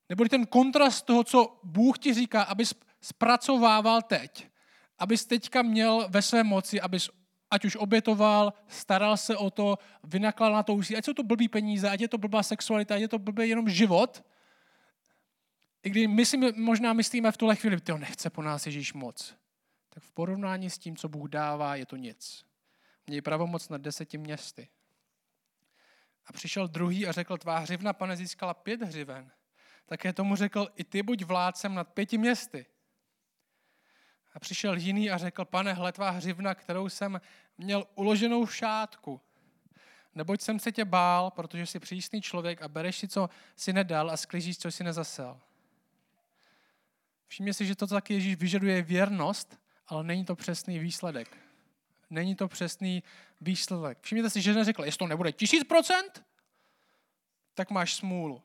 Nebo 0.10 0.26
ten 0.26 0.46
kontrast 0.46 1.06
toho, 1.06 1.24
co 1.24 1.60
Bůh 1.64 2.00
ti 2.00 2.14
říká, 2.14 2.44
abys 2.44 2.74
zpracovával 3.02 4.02
teď, 4.02 4.48
abys 5.00 5.26
teďka 5.26 5.62
měl 5.62 6.08
ve 6.10 6.22
své 6.22 6.44
moci, 6.44 6.82
abys 6.82 7.10
ať 7.52 7.66
už 7.66 7.76
obětoval, 7.76 8.54
staral 8.68 9.18
se 9.18 9.38
o 9.38 9.50
to, 9.50 9.78
vynaklal 10.04 10.54
na 10.54 10.64
to 10.64 10.74
úsilí, 10.74 10.98
ať 10.98 11.06
jsou 11.06 11.14
to 11.14 11.24
blbý 11.24 11.48
peníze, 11.48 11.90
ať 11.90 12.02
je 12.02 12.08
to 12.08 12.18
blbá 12.18 12.44
sexualita, 12.44 12.96
ať 12.96 13.02
je 13.02 13.08
to 13.08 13.20
blbý 13.20 13.50
jenom 13.50 13.70
život, 13.70 14.24
i 15.86 15.90
když 15.90 16.08
my 16.08 16.26
si 16.26 16.38
možná 16.52 16.94
myslíme 16.94 17.32
v 17.32 17.38
tuhle 17.38 17.56
chvíli, 17.56 17.82
to 17.82 17.98
nechce 17.98 18.30
po 18.30 18.42
nás 18.42 18.66
Ježíš 18.66 18.94
moc, 18.94 19.36
tak 19.90 20.04
v 20.04 20.12
porovnání 20.12 20.70
s 20.70 20.78
tím, 20.78 20.98
co 20.98 21.10
Bůh 21.10 21.30
dává, 21.30 21.76
je 21.76 21.86
to 21.86 21.96
nic. 21.96 22.46
Měj 23.08 23.22
pravomoc 23.22 23.70
nad 23.70 23.82
deseti 23.82 24.18
městy. 24.18 24.68
A 26.26 26.34
přišel 26.34 26.68
druhý 26.68 27.08
a 27.08 27.12
řekl, 27.12 27.38
tvá 27.38 27.58
hřivna, 27.58 27.94
pane, 27.94 28.18
získala 28.18 28.54
pět 28.54 28.82
hřiven. 28.82 29.32
Také 29.86 30.14
tomu 30.14 30.36
řekl, 30.36 30.68
i 30.76 30.84
ty 30.84 31.04
buď 31.04 31.24
vládcem 31.24 31.76
nad 31.76 31.94
pěti 31.94 32.18
městy. 32.18 32.66
A 34.36 34.40
přišel 34.40 34.78
jiný 34.78 35.12
a 35.12 35.18
řekl, 35.18 35.46
pane, 35.46 35.74
hle 35.74 35.92
tvá 35.92 36.10
hřivna, 36.10 36.56
kterou 36.56 36.90
jsem 36.90 37.22
měl 37.58 37.88
uloženou 37.96 38.46
v 38.46 38.56
šátku. 38.56 39.22
Neboť 40.16 40.42
jsem 40.42 40.60
se 40.60 40.72
tě 40.72 40.86
bál, 40.86 41.32
protože 41.32 41.66
jsi 41.66 41.80
přísný 41.80 42.22
člověk 42.22 42.62
a 42.62 42.68
bereš 42.68 42.98
si, 42.98 43.08
co 43.08 43.30
si 43.56 43.74
nedal 43.74 44.12
a 44.12 44.18
sklížíš, 44.18 44.58
co 44.58 44.72
si 44.72 44.84
nezasel. 44.84 45.40
Všimně 47.28 47.54
si, 47.54 47.66
že 47.66 47.76
to, 47.76 47.88
taky 47.88 48.14
Ježíš 48.14 48.36
vyžaduje, 48.36 48.76
je 48.76 48.82
věrnost, 48.82 49.60
ale 49.88 50.04
není 50.04 50.26
to 50.26 50.36
přesný 50.36 50.80
výsledek. 50.80 51.38
Není 52.10 52.36
to 52.36 52.48
přesný 52.48 53.04
výsledek. 53.42 53.98
Všimněte 54.02 54.30
si, 54.30 54.42
že 54.42 54.54
neřekl, 54.54 54.86
jestli 54.86 54.98
to 54.98 55.08
nebude 55.08 55.32
tisíc 55.32 55.64
procent, 55.64 56.26
tak 57.54 57.72
máš 57.72 57.94
smůlu. 57.94 58.42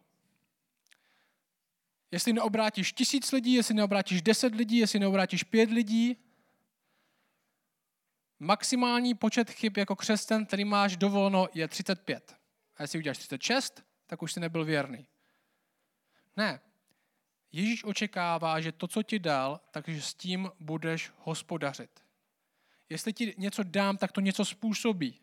Jestli 2.11 2.33
neobrátíš 2.33 2.92
tisíc 2.92 3.33
lidí, 3.33 3.55
jestli 3.55 3.75
neobrátíš 3.75 4.23
deset 4.23 4.55
lidí, 4.55 4.79
jestli 4.79 4.99
neobrátíš 4.99 5.42
pět 5.42 5.70
lidí, 5.70 6.16
maximální 8.38 9.14
počet 9.14 9.51
chyb 9.51 9.77
jako 9.77 9.96
křesťan, 9.96 10.46
který 10.46 10.64
máš 10.64 10.96
dovolno, 10.96 11.49
je 11.55 11.68
35. 11.68 12.37
A 12.77 12.83
jestli 12.83 12.99
uděláš 12.99 13.18
36, 13.18 13.85
tak 14.07 14.23
už 14.23 14.33
jsi 14.33 14.40
nebyl 14.40 14.64
věrný. 14.64 15.07
Ne. 16.37 16.61
Ježíš 17.53 17.85
očekává, 17.85 18.61
že 18.61 18.73
to, 18.73 18.88
co 18.88 19.03
ti 19.03 19.18
dal, 19.18 19.61
takže 19.70 20.03
s 20.03 20.14
tím 20.14 20.51
budeš 20.61 21.12
hospodařit. 21.16 21.90
Jestli 22.88 23.12
ti 23.12 23.35
něco 23.38 23.62
dám, 23.62 23.96
tak 23.96 24.12
to 24.12 24.20
něco 24.20 24.44
způsobí. 24.44 25.20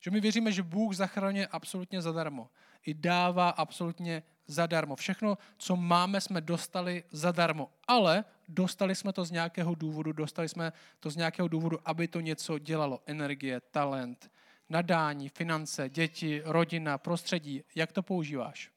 Že 0.00 0.10
my 0.10 0.20
věříme, 0.20 0.52
že 0.52 0.62
Bůh 0.62 0.94
zachraňuje 0.94 1.46
absolutně 1.46 2.02
zadarmo. 2.02 2.50
I 2.86 2.94
dává 2.94 3.48
absolutně 3.50 4.22
zadarmo. 4.46 4.96
Všechno, 4.96 5.38
co 5.58 5.76
máme, 5.76 6.20
jsme 6.20 6.40
dostali 6.40 7.04
zadarmo. 7.10 7.72
Ale 7.88 8.24
dostali 8.48 8.94
jsme 8.94 9.12
to 9.12 9.24
z 9.24 9.30
nějakého 9.30 9.74
důvodu, 9.74 10.12
dostali 10.12 10.48
jsme 10.48 10.72
to 11.00 11.10
z 11.10 11.16
nějakého 11.16 11.48
důvodu, 11.48 11.78
aby 11.84 12.08
to 12.08 12.20
něco 12.20 12.58
dělalo. 12.58 13.02
Energie, 13.06 13.60
talent, 13.60 14.30
nadání, 14.68 15.28
finance, 15.28 15.88
děti, 15.88 16.42
rodina, 16.44 16.98
prostředí. 16.98 17.62
Jak 17.74 17.92
to 17.92 18.02
používáš? 18.02 18.70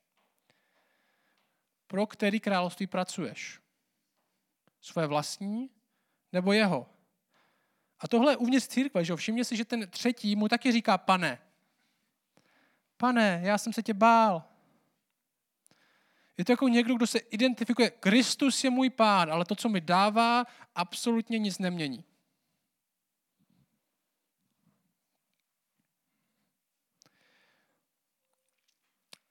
Pro 1.87 2.07
který 2.07 2.39
království 2.39 2.87
pracuješ? 2.87 3.59
Svoje 4.81 5.07
vlastní 5.07 5.69
nebo 6.33 6.53
jeho? 6.53 6.90
A 8.01 8.07
tohle 8.07 8.31
je 8.31 8.37
uvnitř 8.37 8.67
církve, 8.67 9.05
že 9.05 9.15
všimně 9.15 9.43
si, 9.43 9.57
že 9.57 9.65
ten 9.65 9.89
třetí 9.89 10.35
mu 10.35 10.47
taky 10.47 10.71
říká 10.71 10.97
pane. 10.97 11.41
Pane, 12.97 13.41
já 13.43 13.57
jsem 13.57 13.73
se 13.73 13.83
tě 13.83 13.93
bál. 13.93 14.43
Je 16.37 16.45
to 16.45 16.51
jako 16.51 16.67
někdo, 16.67 16.95
kdo 16.95 17.07
se 17.07 17.19
identifikuje, 17.19 17.89
Kristus 17.89 18.63
je 18.63 18.69
můj 18.69 18.89
pán, 18.89 19.31
ale 19.31 19.45
to, 19.45 19.55
co 19.55 19.69
mi 19.69 19.81
dává, 19.81 20.45
absolutně 20.75 21.39
nic 21.39 21.59
nemění. 21.59 22.05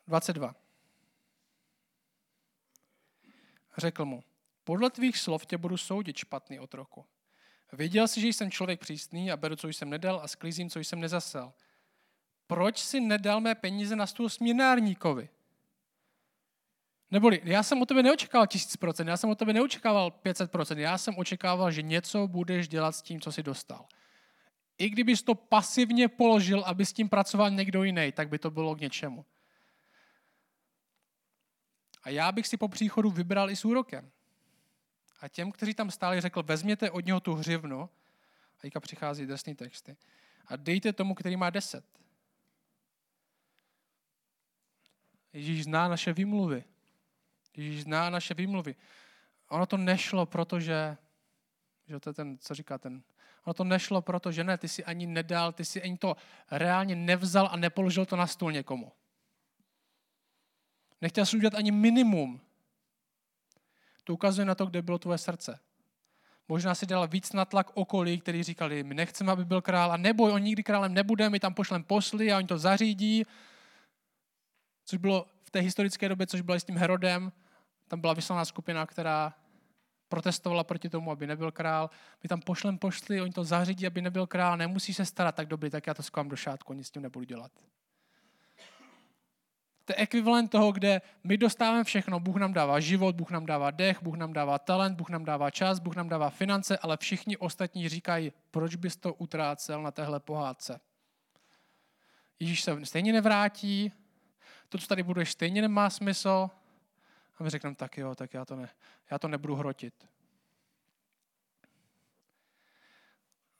Dvacet 0.06 0.33
dva. 0.33 0.54
Řekl 3.76 4.04
mu, 4.04 4.24
podle 4.64 4.90
tvých 4.90 5.18
slov 5.18 5.46
tě 5.46 5.59
budu 5.59 5.76
soudit, 5.76 6.16
špatný 6.16 6.61
otroku. 6.61 7.06
Věděl 7.72 8.09
jsi, 8.09 8.20
že 8.20 8.28
jsem 8.28 8.50
člověk 8.50 8.80
přísný 8.80 9.33
a 9.33 9.37
beru, 9.37 9.56
co 9.56 9.68
jsem 9.68 9.90
nedal 9.90 10.20
a 10.22 10.28
sklízím, 10.28 10.70
co 10.70 10.78
jsem 10.78 11.00
nezasel. 11.00 11.52
Proč 12.46 12.78
si 12.78 13.00
nedal 13.00 13.40
mé 13.40 13.54
peníze 13.54 13.96
na 13.96 14.06
stůl 14.06 14.28
směnárníkovi? 14.28 15.28
Neboli, 17.11 17.40
já 17.44 17.62
jsem 17.62 17.83
o 17.83 17.87
tebe 17.87 18.02
neočekával 18.02 18.46
tisíc 18.46 18.76
procent, 18.76 19.09
já 19.09 19.16
jsem 19.16 19.30
o 19.30 19.35
tebe 19.35 19.52
neočekával 19.52 20.11
500 20.11 20.50
procent, 20.50 20.78
já 20.78 20.98
jsem 20.98 21.14
očekával, 21.18 21.70
že 21.70 21.83
něco 21.83 22.28
budeš 22.28 22.68
dělat 22.68 22.92
s 22.92 23.02
tím, 23.02 23.20
co 23.20 23.33
jsi 23.33 23.42
dostal. 23.42 23.87
I 24.78 24.88
kdybys 24.88 25.22
to 25.22 25.35
pasivně 25.35 26.09
položil, 26.09 26.62
aby 26.66 26.87
s 26.87 26.92
tím 26.92 27.09
pracoval 27.09 27.50
někdo 27.50 27.83
jiný, 27.83 28.12
tak 28.12 28.28
by 28.28 28.38
to 28.38 28.50
bylo 28.50 28.74
k 28.74 28.80
něčemu. 28.80 29.24
A 32.02 32.11
já 32.11 32.33
bych 32.33 32.46
si 32.46 32.56
po 32.56 32.68
příchodu 32.68 33.11
vybral 33.11 33.50
i 33.50 33.56
s 33.56 33.64
úrokem. 33.64 34.11
A 35.20 35.28
těm, 35.28 35.52
kteří 35.52 35.74
tam 35.74 35.90
stáli, 35.90 36.20
řekl, 36.20 36.42
vezměte 36.42 36.90
od 36.90 37.06
něho 37.06 37.20
tu 37.20 37.35
hřivnu, 37.35 37.83
a 37.83 38.61
teďka 38.61 38.80
přichází 38.80 39.26
drsný 39.26 39.54
texty, 39.54 39.96
a 40.46 40.56
dejte 40.56 40.92
tomu, 40.92 41.14
který 41.14 41.37
má 41.37 41.50
deset. 41.50 41.85
Ježíš 45.33 45.64
zná 45.64 45.88
naše 45.88 46.12
výmluvy. 46.12 46.64
Ježíš 47.56 47.83
zná 47.83 48.11
naše 48.11 48.35
výmluvy. 48.35 48.76
Ono 49.48 49.66
to 49.66 49.76
nešlo, 49.76 50.26
protože, 50.26 50.96
že 51.87 52.00
to 52.00 52.11
je 52.11 52.14
ten, 52.14 52.38
co 52.38 52.54
říká 52.54 52.78
ten, 52.78 53.02
ono 53.44 53.54
to 53.54 53.64
nešlo, 53.64 54.02
protože 54.02 54.44
ne, 54.44 54.59
ty 54.59 54.68
si 54.68 54.85
ani 54.85 55.06
nedal, 55.06 55.52
ty 55.52 55.64
si 55.64 55.83
ani 55.83 55.98
to 55.98 56.16
reálně 56.50 56.96
nevzal 56.96 57.48
a 57.52 57.56
nepoložil 57.56 58.06
to 58.06 58.16
na 58.16 58.26
stůl 58.26 58.52
někomu. 58.52 58.92
Nechtěl 61.00 61.26
jsi 61.26 61.37
udělat 61.37 61.54
ani 61.54 61.70
minimum. 61.70 62.40
To 64.04 64.14
ukazuje 64.14 64.44
na 64.44 64.54
to, 64.54 64.66
kde 64.66 64.82
bylo 64.82 64.98
tvoje 64.98 65.18
srdce. 65.18 65.58
Možná 66.48 66.74
si 66.74 66.86
dal 66.86 67.08
víc 67.08 67.32
na 67.32 67.44
tlak 67.44 67.70
okolí, 67.74 68.20
který 68.20 68.42
říkali, 68.42 68.84
my 68.84 68.94
nechceme, 68.94 69.32
aby 69.32 69.44
byl 69.44 69.60
král 69.60 69.92
a 69.92 69.96
neboj, 69.96 70.32
on 70.32 70.42
nikdy 70.42 70.62
králem 70.62 70.94
nebude, 70.94 71.30
my 71.30 71.40
tam 71.40 71.54
pošlem 71.54 71.84
posly 71.84 72.32
a 72.32 72.36
oni 72.36 72.46
to 72.46 72.58
zařídí. 72.58 73.24
Což 74.84 74.98
bylo 74.98 75.26
v 75.42 75.50
té 75.50 75.60
historické 75.60 76.08
době, 76.08 76.26
což 76.26 76.40
bylo 76.40 76.60
s 76.60 76.64
tím 76.64 76.76
Herodem, 76.76 77.32
tam 77.88 78.00
byla 78.00 78.12
vyslaná 78.12 78.44
skupina, 78.44 78.86
která 78.86 79.34
protestovala 80.08 80.64
proti 80.64 80.88
tomu, 80.88 81.10
aby 81.10 81.26
nebyl 81.26 81.50
král. 81.50 81.90
My 82.22 82.28
tam 82.28 82.40
pošlem 82.40 82.78
pošli, 82.78 83.20
oni 83.20 83.32
to 83.32 83.44
zařídí, 83.44 83.86
aby 83.86 84.02
nebyl 84.02 84.26
král, 84.26 84.56
nemusí 84.56 84.94
se 84.94 85.04
starat 85.04 85.34
tak 85.34 85.46
dobrý, 85.46 85.70
tak 85.70 85.86
já 85.86 85.94
to 85.94 86.02
skám 86.02 86.28
do 86.28 86.36
šátku, 86.36 86.72
nic 86.72 86.86
s 86.86 86.90
tím 86.90 87.02
nebudu 87.02 87.24
dělat. 87.24 87.52
To 89.90 89.94
je 89.94 90.03
ekvivalent 90.03 90.50
toho, 90.50 90.72
kde 90.72 91.03
my 91.24 91.38
dostáváme 91.38 91.85
všechno. 91.85 92.20
Bůh 92.20 92.37
nám 92.37 92.53
dává 92.53 92.81
život, 92.81 93.16
Bůh 93.16 93.31
nám 93.31 93.46
dává 93.46 93.70
dech, 93.70 94.03
Bůh 94.03 94.16
nám 94.16 94.33
dává 94.33 94.59
talent, 94.59 94.96
Bůh 94.96 95.09
nám 95.09 95.24
dává 95.24 95.50
čas, 95.50 95.79
Bůh 95.79 95.96
nám 95.96 96.09
dává 96.09 96.31
finance, 96.31 96.79
ale 96.79 96.96
všichni 96.96 97.37
ostatní 97.37 97.88
říkají, 97.88 98.33
proč 98.50 98.74
bys 98.74 98.96
to 98.96 99.14
utrácel 99.14 99.83
na 99.83 99.90
téhle 99.90 100.20
pohádce. 100.20 100.81
Ježíš 102.40 102.62
se 102.62 102.87
stejně 102.87 103.12
nevrátí, 103.12 103.92
to, 104.68 104.79
co 104.79 104.87
tady 104.87 105.03
budeš, 105.03 105.31
stejně 105.31 105.62
nemá 105.62 105.90
smysl. 105.90 106.50
A 107.38 107.44
my 107.44 107.50
řekneme, 107.50 107.76
tak 107.76 107.98
jo, 107.98 108.14
tak 108.14 108.35
já 108.35 108.44
to, 108.44 108.57
ne, 108.57 108.68
já 109.11 109.18
to 109.18 109.29
nebudu 109.29 109.55
hrotit. 109.55 110.09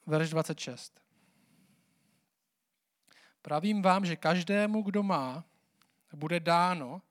Verš 0.07 0.31
26. 0.31 1.01
Pravím 3.43 3.83
vám, 3.83 4.05
že 4.05 4.17
každému, 4.17 4.83
kdo 4.83 5.03
má, 5.03 5.45
bude 6.17 6.41
dáno 6.41 7.03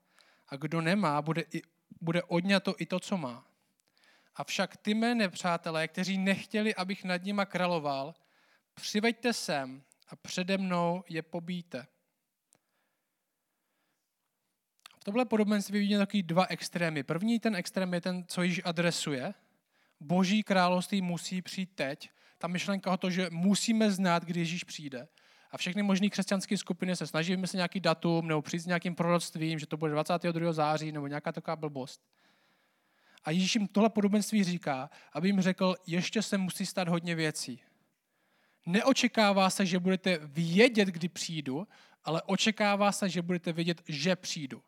a 0.48 0.56
kdo 0.56 0.80
nemá, 0.80 1.22
bude, 1.22 1.44
i, 1.52 1.62
bude 2.00 2.22
odňato 2.22 2.74
i 2.78 2.86
to, 2.86 3.00
co 3.00 3.16
má. 3.16 3.46
Avšak 4.36 4.76
ty 4.76 4.94
mé 4.94 5.14
nepřátelé, 5.14 5.88
kteří 5.88 6.18
nechtěli, 6.18 6.74
abych 6.74 7.04
nad 7.04 7.24
nima 7.24 7.44
královal, 7.44 8.14
přiveďte 8.74 9.32
sem 9.32 9.82
a 10.08 10.16
přede 10.16 10.58
mnou 10.58 11.04
je 11.08 11.22
pobíte. 11.22 11.86
V 15.00 15.04
tomhle 15.04 15.24
podobenství 15.24 15.78
vidíme 15.78 15.98
takový 15.98 16.22
dva 16.22 16.46
extrémy. 16.46 17.02
První 17.02 17.40
ten 17.40 17.56
extrém 17.56 17.94
je 17.94 18.00
ten, 18.00 18.24
co 18.26 18.42
již 18.42 18.60
adresuje. 18.64 19.34
Boží 20.00 20.42
království 20.42 21.02
musí 21.02 21.42
přijít 21.42 21.70
teď. 21.74 22.10
Ta 22.38 22.48
myšlenka 22.48 22.90
o 22.92 22.96
to, 22.96 23.10
že 23.10 23.28
musíme 23.30 23.90
znát, 23.90 24.24
kdy 24.24 24.40
Ježíš 24.40 24.64
přijde. 24.64 25.08
A 25.50 25.56
všechny 25.56 25.82
možné 25.82 26.08
křesťanské 26.08 26.56
skupiny 26.56 26.96
se 26.96 27.06
snaží 27.06 27.32
vymyslet 27.32 27.58
nějaký 27.58 27.80
datum 27.80 28.28
nebo 28.28 28.42
přijít 28.42 28.60
s 28.60 28.66
nějakým 28.66 28.94
proroctvím, 28.94 29.58
že 29.58 29.66
to 29.66 29.76
bude 29.76 29.92
22. 29.92 30.52
září 30.52 30.92
nebo 30.92 31.06
nějaká 31.06 31.32
taková 31.32 31.56
blbost. 31.56 32.00
A 33.24 33.30
Ježíš 33.30 33.54
jim 33.54 33.68
tohle 33.68 33.90
podobenství 33.90 34.44
říká, 34.44 34.90
aby 35.12 35.28
jim 35.28 35.40
řekl, 35.40 35.74
ještě 35.86 36.22
se 36.22 36.38
musí 36.38 36.66
stát 36.66 36.88
hodně 36.88 37.14
věcí. 37.14 37.60
Neočekává 38.66 39.50
se, 39.50 39.66
že 39.66 39.78
budete 39.78 40.18
vědět, 40.22 40.88
kdy 40.88 41.08
přijdu, 41.08 41.68
ale 42.04 42.22
očekává 42.22 42.92
se, 42.92 43.08
že 43.08 43.22
budete 43.22 43.52
vědět, 43.52 43.82
že 43.88 44.16
přijdu. 44.16 44.62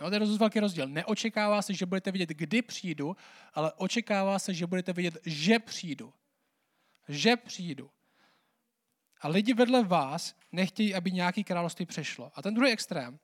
No, 0.00 0.10
to 0.10 0.14
je 0.14 0.20
velký 0.20 0.60
rozdíl. 0.60 0.88
Neočekává 0.88 1.62
se, 1.62 1.74
že 1.74 1.86
budete 1.86 2.10
vědět, 2.10 2.28
kdy 2.28 2.62
přijdu, 2.62 3.16
ale 3.54 3.72
očekává 3.72 4.38
se, 4.38 4.54
že 4.54 4.66
budete 4.66 4.92
vědět, 4.92 5.18
že 5.26 5.58
přijdu. 5.58 6.12
Že 7.08 7.36
přijdu. 7.36 7.90
A 9.20 9.28
lidi 9.28 9.54
vedle 9.54 9.84
vás 9.84 10.36
nechtějí, 10.52 10.94
aby 10.94 11.12
nějaký 11.12 11.44
království 11.44 11.86
přešlo. 11.86 12.32
A 12.34 12.42
ten 12.42 12.54
druhý 12.54 12.72
extrém 12.72 13.18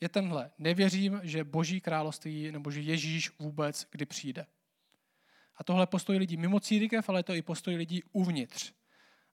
je 0.00 0.08
tenhle. 0.08 0.50
Nevěřím, 0.58 1.20
že 1.22 1.44
boží 1.44 1.80
království 1.80 2.52
nebo 2.52 2.70
že 2.70 2.80
Ježíš 2.80 3.38
vůbec 3.38 3.86
kdy 3.90 4.06
přijde. 4.06 4.46
A 5.56 5.64
tohle 5.64 5.86
postoj 5.86 6.16
lidí 6.16 6.36
mimo 6.36 6.60
církev, 6.60 7.08
ale 7.08 7.18
je 7.18 7.24
to 7.24 7.34
i 7.34 7.42
postoj 7.42 7.74
lidí 7.74 8.02
uvnitř. 8.12 8.72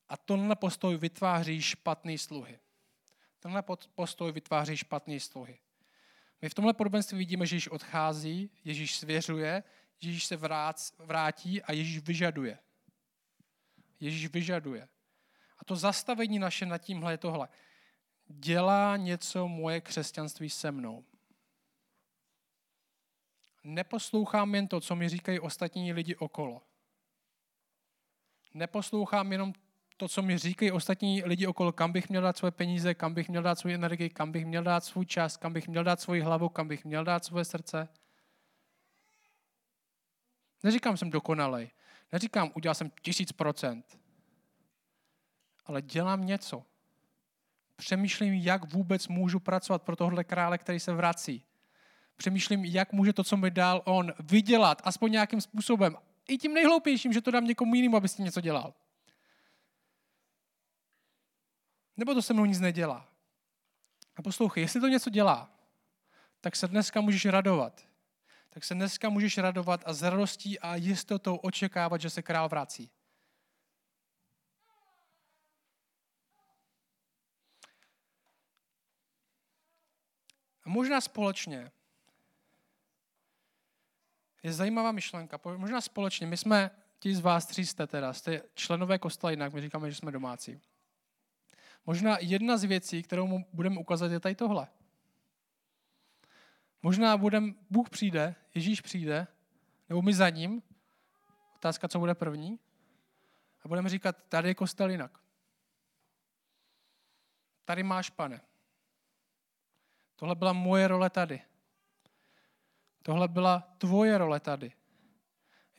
A 0.10 0.18
tenhle 0.18 0.56
postoj 0.56 0.98
vytváří 0.98 1.62
špatný 1.62 2.18
sluhy. 2.18 2.60
Tenhle 3.40 3.64
postoj 3.96 4.32
vytváří 4.32 4.78
špatný 4.78 5.20
sluhy. 5.20 5.60
My 6.42 6.50
v 6.50 6.54
tomhle 6.54 6.74
podobenství 6.74 7.18
vidíme, 7.18 7.46
že 7.46 7.56
Ježíš 7.56 7.68
odchází, 7.68 8.50
Ježíš 8.64 8.96
svěřuje, 8.96 9.64
Ježíš 10.02 10.26
se 10.26 10.38
vrátí 11.00 11.62
a 11.62 11.72
Ježíš 11.72 12.00
vyžaduje. 12.00 12.60
Ježíš 14.00 14.28
vyžaduje. 14.28 14.88
A 15.62 15.66
to 15.66 15.76
zastavení 15.76 16.40
naše 16.40 16.66
nad 16.66 16.78
tímhle 16.78 17.14
je 17.14 17.18
tohle. 17.18 17.48
Dělá 18.28 18.98
něco 18.98 19.48
moje 19.48 19.82
křesťanství 19.82 20.50
se 20.50 20.72
mnou. 20.72 21.04
Neposlouchám 23.64 24.56
jen 24.56 24.68
to, 24.68 24.82
co 24.82 24.96
mi 24.96 25.10
říkají 25.10 25.40
ostatní 25.40 25.94
lidi 25.94 26.16
okolo. 26.16 26.62
Neposlouchám 28.54 29.32
jenom 29.32 29.54
to, 29.98 30.08
co 30.08 30.22
mi 30.22 30.38
říkají 30.38 30.72
ostatní 30.72 31.24
lidi 31.24 31.48
okolo, 31.48 31.72
kam 31.72 31.92
bych 31.92 32.10
měl 32.10 32.22
dát 32.22 32.38
svoje 32.38 32.52
peníze, 32.52 32.94
kam 32.94 33.14
bych 33.14 33.30
měl 33.30 33.44
dát 33.44 33.60
svou 33.60 33.72
energii, 33.72 34.10
kam 34.10 34.32
bych 34.32 34.46
měl 34.46 34.64
dát 34.64 34.84
svůj 34.84 35.06
čas, 35.06 35.38
kam 35.38 35.54
bych 35.54 35.68
měl 35.68 35.84
dát 35.84 36.02
svoji 36.02 36.22
hlavu, 36.22 36.50
kam 36.50 36.68
bych 36.68 36.86
měl 36.86 37.04
dát 37.04 37.26
svoje 37.26 37.46
srdce. 37.46 37.90
Neříkám, 40.64 40.98
jsem 40.98 41.10
dokonalej. 41.10 41.72
Neříkám, 42.12 42.52
udělal 42.56 42.76
jsem 42.76 42.92
tisíc 43.02 43.32
procent. 43.32 44.01
Ale 45.66 45.82
dělám 45.82 46.26
něco. 46.26 46.64
Přemýšlím, 47.76 48.34
jak 48.34 48.74
vůbec 48.74 49.08
můžu 49.08 49.40
pracovat 49.40 49.82
pro 49.82 49.96
tohle 49.96 50.24
krále, 50.24 50.58
který 50.58 50.80
se 50.80 50.94
vrací. 50.94 51.46
Přemýšlím, 52.16 52.66
jak 52.66 52.94
může 52.94 53.14
to, 53.14 53.24
co 53.24 53.38
mi 53.38 53.52
dal 53.52 53.82
on, 53.86 54.14
vydělat, 54.20 54.82
aspoň 54.84 55.12
nějakým 55.12 55.42
způsobem. 55.42 55.98
I 56.28 56.38
tím 56.38 56.54
nejhloupějším, 56.54 57.14
že 57.14 57.22
to 57.22 57.32
dám 57.32 57.46
někomu 57.46 57.76
jinému, 57.76 57.98
aby 57.98 58.08
s 58.08 58.16
tím 58.16 58.26
něco 58.26 58.42
dělal. 58.42 58.74
Nebo 61.98 62.14
to 62.14 62.22
se 62.22 62.34
mnou 62.34 62.46
nic 62.46 62.60
nedělá. 62.60 63.08
A 64.16 64.22
poslouchej, 64.22 64.64
jestli 64.64 64.82
to 64.82 64.88
něco 64.88 65.10
dělá, 65.10 65.50
tak 66.42 66.56
se 66.56 66.68
dneska 66.68 67.02
můžeš 67.02 67.26
radovat. 67.26 67.88
Tak 68.50 68.64
se 68.64 68.76
dneska 68.76 69.10
můžeš 69.10 69.38
radovat 69.38 69.84
a 69.86 69.94
s 69.94 70.02
radostí 70.02 70.60
a 70.60 70.76
jistotou 70.76 71.36
očekávat, 71.36 72.02
že 72.02 72.10
se 72.10 72.22
král 72.22 72.50
vrací. 72.50 72.92
Možná 80.72 81.02
společně 81.02 81.72
je 84.44 84.54
zajímavá 84.54 84.92
myšlenka. 84.92 85.40
Možná 85.58 85.82
společně, 85.82 86.28
my 86.28 86.38
jsme, 86.38 86.72
ti 87.00 87.16
z 87.16 87.20
vás, 87.20 87.46
tři 87.46 87.66
jste 87.66 87.88
teda, 87.88 88.14
jste 88.14 88.42
členové 88.54 89.00
kostela 89.00 89.32
jinak, 89.32 89.54
my 89.54 89.62
říkáme, 89.62 89.92
že 89.92 89.96
jsme 89.96 90.12
domácí. 90.12 90.62
Možná 91.86 92.18
jedna 92.20 92.58
z 92.58 92.64
věcí, 92.64 93.04
kterou 93.04 93.28
mu 93.28 93.46
budeme 93.54 93.80
ukázat, 93.80 94.12
je 94.12 94.20
tady 94.20 94.36
tohle. 94.36 94.68
Možná 96.82 97.18
budem, 97.18 97.56
Bůh 97.70 97.90
přijde, 97.90 98.36
Ježíš 98.56 98.82
přijde, 98.82 99.28
nebo 99.90 100.02
my 100.02 100.14
za 100.14 100.30
ním, 100.30 100.64
otázka, 101.56 101.88
co 101.88 102.00
bude 102.00 102.16
první, 102.16 102.60
a 103.64 103.68
budeme 103.68 103.90
říkat, 103.90 104.24
tady 104.30 104.48
je 104.48 104.56
kostel 104.56 104.90
jinak. 104.90 105.18
Tady 107.66 107.84
máš, 107.84 108.10
pane. 108.10 108.42
Tohle 110.22 110.36
byla 110.36 110.54
moje 110.54 110.88
role 110.88 111.10
tady. 111.10 111.42
Tohle 113.04 113.28
byla 113.28 113.60
tvoje 113.78 114.18
role 114.18 114.40
tady. 114.40 114.72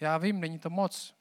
Já 0.00 0.18
vím, 0.18 0.40
není 0.40 0.58
to 0.58 0.70
moc. 0.70 1.14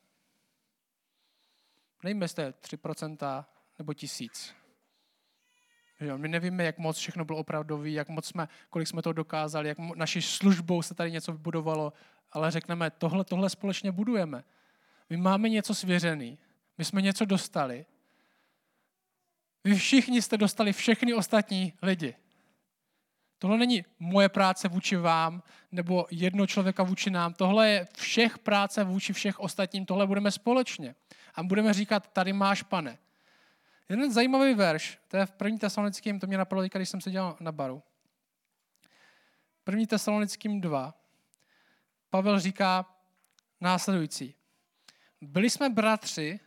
Nejmeste 2.03 2.51
3% 2.51 3.45
nebo 3.79 3.93
tisíc. 3.93 4.55
Že 5.99 6.17
my 6.17 6.27
nevíme, 6.27 6.63
jak 6.63 6.77
moc 6.77 6.97
všechno 6.97 7.25
bylo 7.25 7.39
opravdový, 7.39 7.93
jak 7.93 8.09
moc 8.09 8.25
jsme, 8.25 8.47
kolik 8.69 8.87
jsme 8.87 9.01
to 9.01 9.13
dokázali, 9.13 9.67
jak 9.67 9.77
naší 9.77 10.21
službou 10.21 10.81
se 10.81 10.93
tady 10.93 11.11
něco 11.11 11.31
vybudovalo, 11.31 11.93
ale 12.31 12.51
řekneme, 12.51 12.89
tohle, 12.89 13.23
tohle 13.23 13.49
společně 13.49 13.91
budujeme. 13.91 14.43
My 15.09 15.17
máme 15.17 15.49
něco 15.49 15.75
svěřený, 15.75 16.39
my 16.77 16.85
jsme 16.85 17.01
něco 17.01 17.25
dostali. 17.25 17.85
Vy 19.63 19.75
všichni 19.75 20.21
jste 20.21 20.37
dostali 20.37 20.73
všechny 20.73 21.13
ostatní 21.13 21.73
lidi. 21.81 22.15
Tohle 23.41 23.57
není 23.57 23.85
moje 23.99 24.29
práce 24.29 24.67
vůči 24.67 24.95
vám, 24.95 25.43
nebo 25.71 26.07
jedno 26.11 26.47
člověka 26.47 26.83
vůči 26.83 27.09
nám. 27.09 27.33
Tohle 27.33 27.69
je 27.69 27.87
všech 27.97 28.39
práce 28.39 28.83
vůči 28.83 29.13
všech 29.13 29.39
ostatním. 29.39 29.85
Tohle 29.85 30.07
budeme 30.07 30.31
společně. 30.31 30.95
A 31.35 31.43
budeme 31.43 31.73
říkat, 31.73 32.07
tady 32.13 32.33
máš, 32.33 32.63
pane. 32.63 32.97
Jeden 33.89 34.13
zajímavý 34.13 34.53
verš, 34.53 34.99
to 35.07 35.17
je 35.17 35.25
v 35.25 35.31
první 35.31 35.59
tesalonickým, 35.59 36.19
to 36.19 36.27
mě 36.27 36.37
napadlo, 36.37 36.63
když 36.73 36.89
jsem 36.89 37.01
seděl 37.01 37.37
na 37.39 37.51
baru. 37.51 37.83
První 39.63 39.87
tesalonickým 39.87 40.61
2. 40.61 40.93
Pavel 42.09 42.39
říká 42.39 42.85
následující. 43.61 44.35
Byli 45.21 45.49
jsme 45.49 45.69
bratři, 45.69 46.39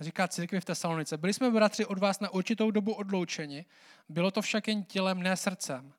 říká 0.00 0.28
církvi 0.28 0.60
v 0.60 0.64
Tesalonice, 0.64 1.16
byli 1.16 1.34
jsme 1.34 1.50
bratři 1.50 1.86
od 1.86 1.98
vás 1.98 2.20
na 2.20 2.30
určitou 2.30 2.70
dobu 2.70 2.92
odloučeni, 2.92 3.64
bylo 4.08 4.30
to 4.30 4.42
však 4.42 4.68
jen 4.68 4.84
tělem, 4.84 5.22
ne 5.22 5.36
srdcem. 5.36 5.92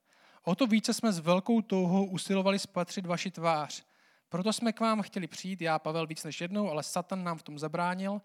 O 0.44 0.56
to 0.56 0.68
více 0.68 0.94
jsme 0.94 1.12
s 1.12 1.20
velkou 1.20 1.62
touhou 1.62 2.06
usilovali 2.06 2.60
spatřit 2.60 3.06
vaši 3.06 3.32
tvář. 3.32 3.84
Proto 4.30 4.54
jsme 4.54 4.74
k 4.74 4.80
vám 4.80 5.02
chtěli 5.02 5.28
přijít, 5.28 5.62
já 5.62 5.80
Pavel 5.80 6.08
víc 6.08 6.24
než 6.24 6.42
jednou, 6.42 6.70
ale 6.70 6.84
Satan 6.84 7.24
nám 7.24 7.38
v 7.38 7.44
tom 7.44 7.60
zabránil, 7.60 8.22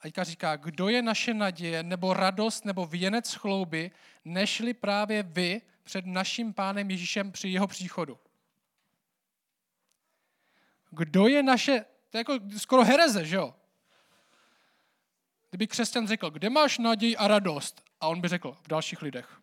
a 0.00 0.02
teďka 0.02 0.24
říká, 0.24 0.56
kdo 0.56 0.88
je 0.88 1.02
naše 1.02 1.34
naděje, 1.34 1.82
nebo 1.82 2.14
radost, 2.14 2.64
nebo 2.64 2.86
věnec 2.86 3.34
chlouby, 3.34 3.90
nešli 4.24 4.74
právě 4.74 5.22
vy 5.22 5.62
před 5.84 6.06
naším 6.06 6.54
pánem 6.54 6.90
Ježíšem 6.90 7.32
při 7.32 7.48
jeho 7.48 7.66
příchodu. 7.66 8.18
Kdo 10.90 11.26
je 11.26 11.42
naše, 11.42 11.84
to 12.10 12.16
je 12.16 12.20
jako 12.20 12.38
skoro 12.58 12.84
hereze, 12.84 13.24
že 13.24 13.36
jo? 13.36 13.54
Kdyby 15.50 15.66
křesťan 15.66 16.06
řekl, 16.06 16.30
kde 16.30 16.50
máš 16.50 16.78
naději 16.78 17.16
a 17.16 17.28
radost? 17.28 17.82
A 18.00 18.08
on 18.08 18.20
by 18.20 18.28
řekl, 18.28 18.56
v 18.62 18.68
dalších 18.68 19.02
lidech. 19.02 19.40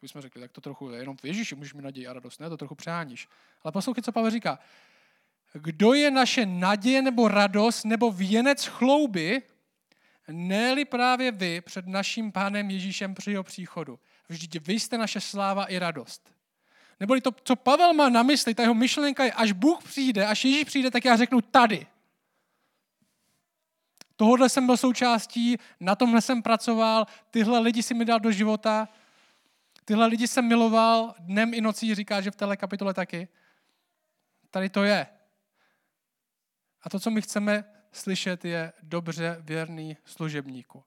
To 0.00 0.04
bychom 0.04 0.22
řekli, 0.22 0.40
tak 0.40 0.52
to 0.52 0.60
trochu, 0.60 0.90
jenom 0.90 1.16
v 1.16 1.24
Ježíši 1.24 1.54
můžeš 1.54 1.74
mít 1.74 1.82
naději 1.82 2.06
a 2.06 2.12
radost, 2.12 2.40
ne, 2.40 2.48
to 2.48 2.56
trochu 2.56 2.74
přeháníš. 2.74 3.28
Ale 3.62 3.72
poslouchej, 3.72 4.02
co 4.02 4.12
Pavel 4.12 4.30
říká 4.30 4.58
kdo 5.52 5.94
je 5.94 6.10
naše 6.10 6.46
naděje 6.46 7.02
nebo 7.02 7.28
radost 7.28 7.84
nebo 7.84 8.12
věnec 8.12 8.66
chlouby, 8.66 9.42
ne 10.28 10.84
právě 10.84 11.32
vy 11.32 11.60
před 11.60 11.86
naším 11.86 12.32
pánem 12.32 12.70
Ježíšem 12.70 13.14
při 13.14 13.30
jeho 13.30 13.44
příchodu. 13.44 13.98
Vždyť 14.28 14.66
vy 14.66 14.80
jste 14.80 14.98
naše 14.98 15.20
sláva 15.20 15.64
i 15.64 15.78
radost. 15.78 16.32
Neboli 17.00 17.20
to, 17.20 17.30
co 17.44 17.56
Pavel 17.56 17.94
má 17.94 18.08
na 18.08 18.22
mysli, 18.22 18.54
ta 18.54 18.62
jeho 18.62 18.74
myšlenka 18.74 19.24
je, 19.24 19.32
až 19.32 19.52
Bůh 19.52 19.84
přijde, 19.84 20.26
až 20.26 20.44
Ježíš 20.44 20.64
přijde, 20.64 20.90
tak 20.90 21.04
já 21.04 21.16
řeknu 21.16 21.40
tady. 21.40 21.86
Tohle 24.16 24.48
jsem 24.48 24.66
byl 24.66 24.76
součástí, 24.76 25.56
na 25.80 25.94
tomhle 25.94 26.20
jsem 26.20 26.42
pracoval, 26.42 27.06
tyhle 27.30 27.58
lidi 27.58 27.82
si 27.82 27.94
mi 27.94 28.04
dal 28.04 28.20
do 28.20 28.32
života, 28.32 28.88
tyhle 29.88 30.06
lidi 30.06 30.28
jsem 30.28 30.48
miloval 30.48 31.14
dnem 31.18 31.54
i 31.54 31.60
nocí, 31.60 31.94
říká, 31.94 32.20
že 32.20 32.30
v 32.30 32.36
téhle 32.36 32.56
kapitole 32.56 32.94
taky. 32.94 33.28
Tady 34.50 34.68
to 34.68 34.84
je. 34.84 35.06
A 36.82 36.90
to, 36.90 37.00
co 37.00 37.10
my 37.10 37.22
chceme 37.22 37.64
slyšet, 37.92 38.44
je 38.44 38.72
dobře 38.82 39.36
věrný 39.40 39.96
služebníku. 40.04 40.84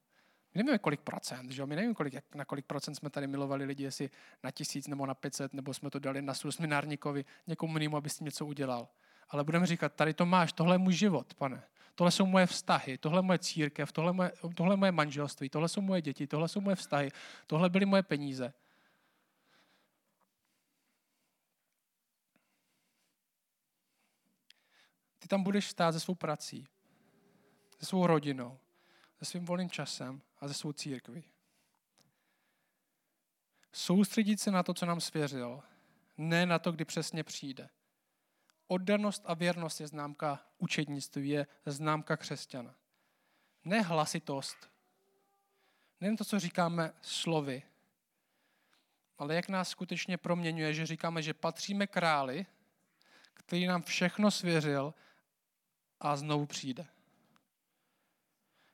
My 0.54 0.64
nevíme, 0.64 0.78
kolik 0.78 1.02
procent, 1.02 1.52
že? 1.52 1.66
my 1.66 1.76
nevíme, 1.76 1.94
kolik, 1.94 2.14
na 2.36 2.46
kolik 2.46 2.66
procent 2.66 2.96
jsme 2.96 3.10
tady 3.10 3.28
milovali 3.28 3.66
lidi, 3.66 3.84
jestli 3.84 4.10
na 4.44 4.52
tisíc 4.52 4.88
nebo 4.88 5.06
na 5.06 5.14
500, 5.14 5.54
nebo 5.54 5.74
jsme 5.74 5.90
to 5.90 6.00
dali 6.00 6.22
na 6.22 6.34
sminárníkovi, 6.34 7.26
někomu 7.48 7.78
jinému, 7.78 7.98
aby 7.98 8.10
s 8.10 8.18
tím 8.18 8.26
něco 8.26 8.46
udělal. 8.46 8.88
Ale 9.30 9.44
budeme 9.44 9.66
říkat, 9.66 9.94
tady 9.94 10.14
to 10.14 10.26
máš, 10.26 10.54
tohle 10.54 10.76
je 10.76 10.80
můj 10.80 10.94
život, 10.94 11.34
pane. 11.34 11.64
Tohle 11.96 12.12
jsou 12.12 12.26
moje 12.26 12.46
vztahy, 12.46 12.98
tohle 12.98 13.18
je 13.18 13.24
moje 13.24 13.40
církev, 13.40 13.92
tohle, 13.92 14.14
moje, 14.14 14.32
tohle 14.56 14.74
je 14.74 14.78
moje 14.78 14.92
manželství, 14.92 15.50
tohle 15.50 15.70
jsou 15.70 15.82
moje 15.82 16.02
děti, 16.02 16.28
tohle 16.28 16.48
jsou 16.48 16.62
moje 16.62 16.76
vztahy, 16.76 17.12
tohle 17.48 17.70
byly 17.70 17.86
moje 17.86 18.04
peníze. 18.04 18.54
Tam 25.32 25.44
budeš 25.44 25.70
stát 25.70 25.92
se 25.92 26.00
svou 26.00 26.16
prací, 26.16 26.68
se 27.80 27.86
svou 27.86 28.08
rodinou, 28.08 28.60
se 29.20 29.26
svým 29.26 29.46
volným 29.46 29.70
časem 29.70 30.22
a 30.40 30.48
se 30.48 30.54
svou 30.54 30.74
církví. 30.74 31.24
Soustředit 33.72 34.40
se 34.42 34.52
na 34.52 34.64
to, 34.64 34.74
co 34.74 34.86
nám 34.86 35.02
svěřil, 35.02 35.64
ne 36.18 36.46
na 36.46 36.60
to, 36.60 36.72
kdy 36.72 36.86
přesně 36.86 37.24
přijde. 37.24 37.70
Oddanost 38.68 39.24
a 39.26 39.34
věrnost 39.34 39.82
je 39.82 39.88
známka 39.88 40.46
učednictví, 40.58 41.30
je 41.30 41.48
známka 41.66 42.18
křesťana. 42.18 42.76
Ne 43.66 43.82
hlasitost, 43.82 44.70
nejen 46.02 46.18
to, 46.18 46.26
co 46.26 46.40
říkáme 46.40 46.94
slovy, 47.02 47.64
ale 49.18 49.36
jak 49.36 49.50
nás 49.50 49.70
skutečně 49.70 50.18
proměňuje, 50.18 50.74
že 50.74 50.86
říkáme, 50.86 51.22
že 51.22 51.34
patříme 51.34 51.88
králi, 51.88 52.46
který 53.34 53.66
nám 53.66 53.82
všechno 53.82 54.32
svěřil 54.32 54.94
a 56.02 56.16
znovu 56.16 56.46
přijde. 56.46 56.88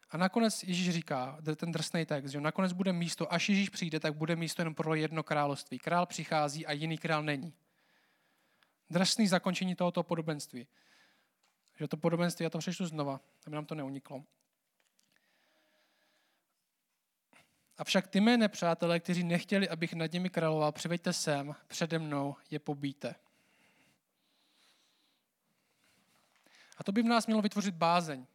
A 0.09 0.17
nakonec 0.17 0.63
Ježíš 0.63 0.89
říká, 0.89 1.37
ten 1.55 1.71
drsný 1.71 2.05
text, 2.05 2.31
že 2.31 2.41
nakonec 2.41 2.73
bude 2.73 2.93
místo, 2.93 3.33
až 3.33 3.49
Ježíš 3.49 3.69
přijde, 3.69 3.99
tak 3.99 4.15
bude 4.15 4.35
místo 4.35 4.61
jenom 4.61 4.75
pro 4.75 4.95
jedno 4.95 5.23
království. 5.23 5.79
Král 5.79 6.05
přichází 6.05 6.65
a 6.65 6.71
jiný 6.71 6.97
král 6.97 7.23
není. 7.23 7.53
Drsný 8.89 9.27
zakončení 9.27 9.75
tohoto 9.75 10.03
podobenství. 10.03 10.67
Že 11.79 11.87
to 11.87 11.97
podobenství, 11.97 12.43
já 12.43 12.49
to 12.49 12.57
přečtu 12.57 12.85
znova, 12.85 13.21
aby 13.47 13.55
nám 13.55 13.65
to 13.65 13.75
neuniklo. 13.75 14.23
Avšak 17.77 18.07
ty 18.07 18.19
mé 18.21 18.37
nepřátelé, 18.37 18.99
kteří 18.99 19.23
nechtěli, 19.23 19.69
abych 19.69 19.93
nad 19.93 20.13
nimi 20.13 20.29
královal, 20.29 20.71
přiveďte 20.71 21.13
sem, 21.13 21.55
přede 21.67 21.99
mnou 21.99 22.35
je 22.49 22.59
pobíte. 22.59 23.15
A 26.77 26.83
to 26.83 26.91
by 26.91 27.01
v 27.01 27.05
nás 27.05 27.27
mělo 27.27 27.41
vytvořit 27.41 27.75
bázeň. 27.75 28.25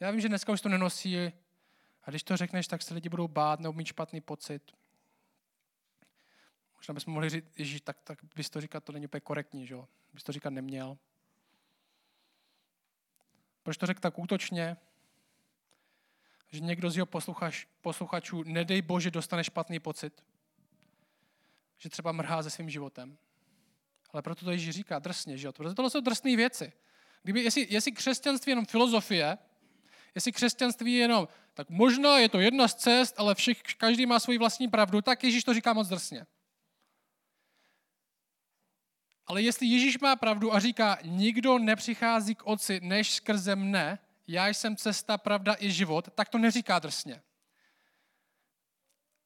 Já 0.00 0.10
vím, 0.10 0.20
že 0.20 0.28
dneska 0.28 0.52
už 0.52 0.60
to 0.60 0.68
nenosí 0.68 1.32
a 2.02 2.10
když 2.10 2.22
to 2.22 2.36
řekneš, 2.36 2.66
tak 2.66 2.82
se 2.82 2.94
lidi 2.94 3.08
budou 3.08 3.28
bát 3.28 3.60
nebo 3.60 3.72
mít 3.72 3.86
špatný 3.86 4.20
pocit. 4.20 4.72
Možná 6.76 6.94
bychom 6.94 7.14
mohli 7.14 7.30
říct, 7.30 7.58
Ježíš, 7.58 7.80
tak, 7.80 8.00
tak 8.04 8.18
bys 8.36 8.50
to 8.50 8.60
říkat, 8.60 8.84
to 8.84 8.92
není 8.92 9.06
úplně 9.06 9.20
korektní, 9.20 9.66
že 9.66 9.74
jo? 9.74 9.88
Bys 10.12 10.22
to 10.22 10.32
říkat 10.32 10.50
neměl. 10.50 10.98
Proč 13.62 13.76
to 13.76 13.86
řekl 13.86 14.00
tak 14.00 14.18
útočně? 14.18 14.76
Že 16.48 16.60
někdo 16.60 16.90
z 16.90 16.96
jeho 16.96 17.06
posluchač, 17.06 17.66
posluchačů, 17.80 18.42
nedej 18.42 18.82
Bože, 18.82 19.10
dostane 19.10 19.44
špatný 19.44 19.80
pocit. 19.80 20.24
Že 21.78 21.88
třeba 21.88 22.12
mrhá 22.12 22.42
se 22.42 22.50
svým 22.50 22.70
životem. 22.70 23.18
Ale 24.12 24.22
proto 24.22 24.44
to 24.44 24.50
Ježíš 24.50 24.74
říká 24.74 24.98
drsně, 24.98 25.38
že 25.38 25.46
jo? 25.46 25.52
Protože 25.52 25.74
tohle 25.74 25.90
jsou 25.90 26.00
drsné 26.00 26.36
věci. 26.36 26.72
Kdyby, 27.22 27.42
jestli, 27.42 27.66
jestli 27.70 27.92
křesťanství 27.92 28.50
je 28.50 28.52
jenom 28.52 28.64
filozofie, 28.64 29.38
jestli 30.14 30.32
křesťanství 30.32 30.92
je 30.94 30.98
jenom, 30.98 31.28
tak 31.54 31.70
možná 31.70 32.18
je 32.18 32.28
to 32.28 32.40
jedna 32.40 32.68
z 32.68 32.74
cest, 32.74 33.14
ale 33.18 33.34
všech, 33.34 33.62
každý 33.62 34.06
má 34.06 34.18
svoji 34.18 34.38
vlastní 34.38 34.68
pravdu, 34.68 35.02
tak 35.02 35.24
Ježíš 35.24 35.44
to 35.44 35.54
říká 35.54 35.72
moc 35.72 35.88
drsně. 35.88 36.26
Ale 39.26 39.42
jestli 39.42 39.66
Ježíš 39.66 39.98
má 39.98 40.16
pravdu 40.16 40.54
a 40.54 40.60
říká, 40.60 40.98
nikdo 41.02 41.58
nepřichází 41.58 42.34
k 42.34 42.46
oci 42.46 42.80
než 42.82 43.14
skrze 43.14 43.56
mne, 43.56 43.98
já 44.26 44.48
jsem 44.48 44.76
cesta, 44.76 45.18
pravda 45.18 45.56
i 45.58 45.70
život, 45.70 46.08
tak 46.14 46.28
to 46.28 46.38
neříká 46.38 46.78
drsně. 46.78 47.22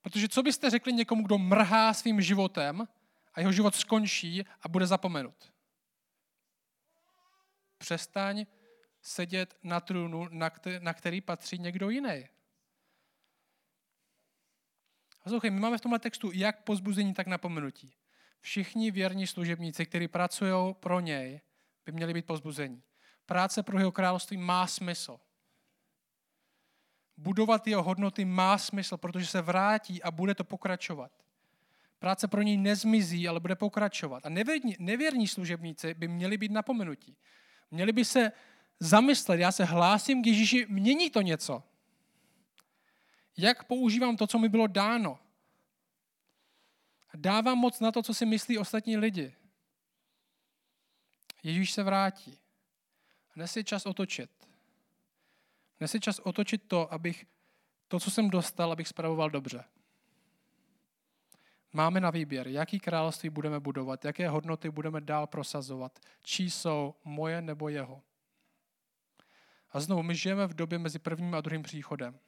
Protože 0.02 0.28
co 0.28 0.42
byste 0.42 0.70
řekli 0.70 0.92
někomu, 0.92 1.22
kdo 1.22 1.38
mrhá 1.38 1.94
svým 1.94 2.20
životem 2.20 2.88
a 3.34 3.40
jeho 3.40 3.52
život 3.52 3.74
skončí 3.74 4.44
a 4.62 4.68
bude 4.68 4.86
zapomenut? 4.86 5.52
Přestaň 7.78 8.46
sedět 9.02 9.58
na 9.62 9.80
trůnu, 9.80 10.28
na 10.78 10.94
který 10.94 11.20
patří 11.20 11.58
někdo 11.58 11.90
jiný. 11.90 12.28
Poslouchej, 15.22 15.50
my 15.50 15.60
máme 15.60 15.78
v 15.78 15.80
tomhle 15.80 15.98
textu 15.98 16.30
jak 16.34 16.64
pozbuzení, 16.64 17.14
tak 17.14 17.26
napomenutí. 17.26 17.96
Všichni 18.40 18.90
věrní 18.90 19.26
služebníci, 19.26 19.86
kteří 19.86 20.08
pracují 20.08 20.74
pro 20.74 21.00
něj, 21.00 21.40
by 21.86 21.92
měli 21.92 22.14
být 22.14 22.26
pozbuzení. 22.26 22.82
Práce 23.26 23.62
pro 23.62 23.78
jeho 23.78 23.92
království 23.92 24.36
má 24.36 24.66
smysl. 24.66 25.20
Budovat 27.16 27.66
jeho 27.66 27.82
hodnoty 27.82 28.24
má 28.24 28.58
smysl, 28.58 28.96
protože 28.96 29.26
se 29.26 29.42
vrátí 29.42 30.02
a 30.02 30.10
bude 30.10 30.34
to 30.34 30.44
pokračovat. 30.44 31.23
Práce 32.04 32.28
pro 32.28 32.42
něj 32.42 32.56
nezmizí, 32.56 33.28
ale 33.28 33.40
bude 33.40 33.56
pokračovat. 33.56 34.26
A 34.26 34.28
nevěrní, 34.28 34.76
nevěrní 34.78 35.28
služebníci 35.28 35.94
by 35.94 36.08
měli 36.08 36.36
být 36.36 36.52
napomenutí. 36.52 37.16
Měli 37.70 37.92
by 37.92 38.04
se 38.04 38.32
zamyslet, 38.80 39.40
já 39.40 39.52
se 39.52 39.64
hlásím 39.64 40.22
k 40.22 40.26
Ježíši, 40.26 40.66
mění 40.68 41.10
to 41.10 41.20
něco. 41.20 41.62
Jak 43.36 43.64
používám 43.64 44.16
to, 44.16 44.26
co 44.26 44.38
mi 44.38 44.48
bylo 44.48 44.66
dáno? 44.66 45.18
Dávám 47.14 47.58
moc 47.58 47.80
na 47.80 47.92
to, 47.92 48.02
co 48.02 48.14
si 48.14 48.26
myslí 48.26 48.58
ostatní 48.58 48.96
lidi. 48.96 49.34
Ježíš 51.42 51.72
se 51.72 51.82
vrátí. 51.82 52.38
Dnes 53.36 53.56
je 53.56 53.64
čas 53.64 53.86
otočit. 53.86 54.30
Dnes 55.78 55.94
je 55.94 56.00
čas 56.00 56.18
otočit 56.18 56.68
to, 56.68 56.92
abych 56.92 57.26
to, 57.88 58.00
co 58.00 58.10
jsem 58.10 58.30
dostal, 58.30 58.72
abych 58.72 58.88
spravoval 58.88 59.30
dobře. 59.30 59.64
Máme 61.76 62.00
na 62.00 62.10
výběr, 62.10 62.48
jaký 62.48 62.80
království 62.80 63.30
budeme 63.30 63.60
budovat, 63.60 64.04
jaké 64.04 64.28
hodnoty 64.28 64.70
budeme 64.70 65.00
dál 65.00 65.26
prosazovat, 65.26 65.98
čí 66.22 66.50
jsou 66.50 66.94
moje 67.04 67.42
nebo 67.42 67.68
jeho. 67.68 68.02
A 69.70 69.80
znovu, 69.80 70.02
my 70.02 70.14
žijeme 70.14 70.46
v 70.46 70.54
době 70.54 70.78
mezi 70.78 70.98
prvním 70.98 71.34
a 71.34 71.40
druhým 71.40 71.62
příchodem. 71.62 72.18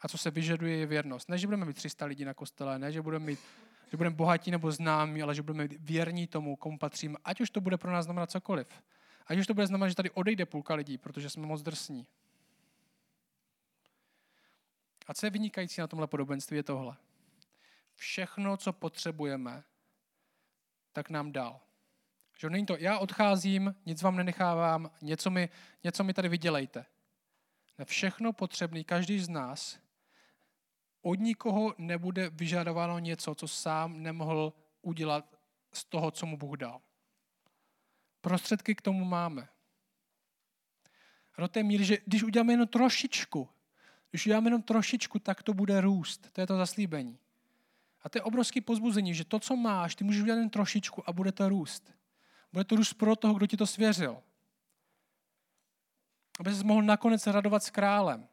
A 0.00 0.08
co 0.08 0.18
se 0.18 0.30
vyžaduje, 0.30 0.76
je 0.76 0.86
věrnost. 0.86 1.28
Ne, 1.28 1.38
že 1.38 1.46
budeme 1.46 1.64
mít 1.64 1.76
300 1.76 2.06
lidí 2.06 2.24
na 2.24 2.34
kostele, 2.34 2.78
ne, 2.78 2.92
že 2.92 3.02
budeme 3.02 3.26
mít 3.26 3.38
že 3.90 3.96
budeme 3.96 4.16
bohatí 4.16 4.50
nebo 4.50 4.72
známí, 4.72 5.22
ale 5.22 5.34
že 5.34 5.42
budeme 5.42 5.68
věrní 5.78 6.26
tomu, 6.26 6.56
komu 6.56 6.78
patříme. 6.78 7.18
Ať 7.24 7.40
už 7.40 7.50
to 7.50 7.60
bude 7.60 7.76
pro 7.76 7.92
nás 7.92 8.04
znamenat 8.04 8.30
cokoliv. 8.30 8.68
Ať 9.26 9.38
už 9.38 9.46
to 9.46 9.54
bude 9.54 9.66
znamenat, 9.66 9.88
že 9.88 9.94
tady 9.94 10.10
odejde 10.10 10.46
půlka 10.46 10.74
lidí, 10.74 10.98
protože 10.98 11.30
jsme 11.30 11.46
moc 11.46 11.62
drsní. 11.62 12.06
A 15.06 15.14
co 15.14 15.26
je 15.26 15.30
vynikající 15.30 15.80
na 15.80 15.86
tomhle 15.86 16.06
podobenství, 16.06 16.56
je 16.56 16.62
tohle. 16.62 16.96
Všechno, 17.98 18.56
co 18.56 18.72
potřebujeme, 18.72 19.64
tak 20.92 21.10
nám 21.10 21.32
dal. 21.32 21.60
Že 22.38 22.50
není 22.50 22.66
to, 22.66 22.76
já 22.76 22.98
odcházím, 22.98 23.74
nic 23.86 24.02
vám 24.02 24.16
nenechávám, 24.16 24.90
něco 25.02 25.30
mi, 25.30 25.48
něco 25.84 26.04
mi 26.04 26.14
tady 26.14 26.28
vydělejte. 26.28 26.86
Ne, 27.78 27.84
všechno 27.84 28.32
potřebný, 28.32 28.84
každý 28.84 29.20
z 29.20 29.28
nás 29.28 29.78
od 31.02 31.14
nikoho 31.14 31.74
nebude 31.78 32.30
vyžadováno 32.30 32.98
něco, 32.98 33.34
co 33.34 33.48
sám 33.48 34.02
nemohl 34.02 34.52
udělat 34.82 35.36
z 35.72 35.84
toho, 35.84 36.10
co 36.10 36.26
mu 36.26 36.36
Bůh 36.36 36.56
dal. 36.56 36.80
Prostředky 38.20 38.74
k 38.74 38.82
tomu 38.82 39.04
máme. 39.04 39.48
Do 41.38 41.48
té 41.48 41.62
míry, 41.62 41.84
že 41.84 41.98
když 42.06 42.22
uděláme 42.22 42.52
jenom 42.52 42.68
trošičku, 42.68 43.48
když 44.10 44.26
uděláme 44.26 44.46
jenom 44.46 44.62
trošičku, 44.62 45.18
tak 45.18 45.42
to 45.42 45.54
bude 45.54 45.80
růst. 45.80 46.32
To 46.32 46.40
je 46.40 46.46
to 46.46 46.56
zaslíbení. 46.56 47.18
A 48.08 48.10
to 48.10 48.18
je 48.18 48.22
obrovský 48.22 48.60
pozbuzení, 48.60 49.14
že 49.14 49.24
to, 49.24 49.40
co 49.40 49.56
máš, 49.56 49.94
ty 49.94 50.04
můžeš 50.04 50.22
udělat 50.22 50.38
jen 50.38 50.50
trošičku 50.50 51.08
a 51.08 51.12
bude 51.12 51.32
to 51.32 51.48
růst. 51.48 51.92
Bude 52.52 52.64
to 52.64 52.76
růst 52.76 52.92
pro 52.92 53.16
toho, 53.16 53.34
kdo 53.34 53.46
ti 53.46 53.56
to 53.56 53.66
svěřil. 53.66 54.22
Aby 56.40 56.54
se 56.54 56.64
mohl 56.64 56.82
nakonec 56.82 57.26
radovat 57.26 57.62
s 57.62 57.70
králem 57.70 58.28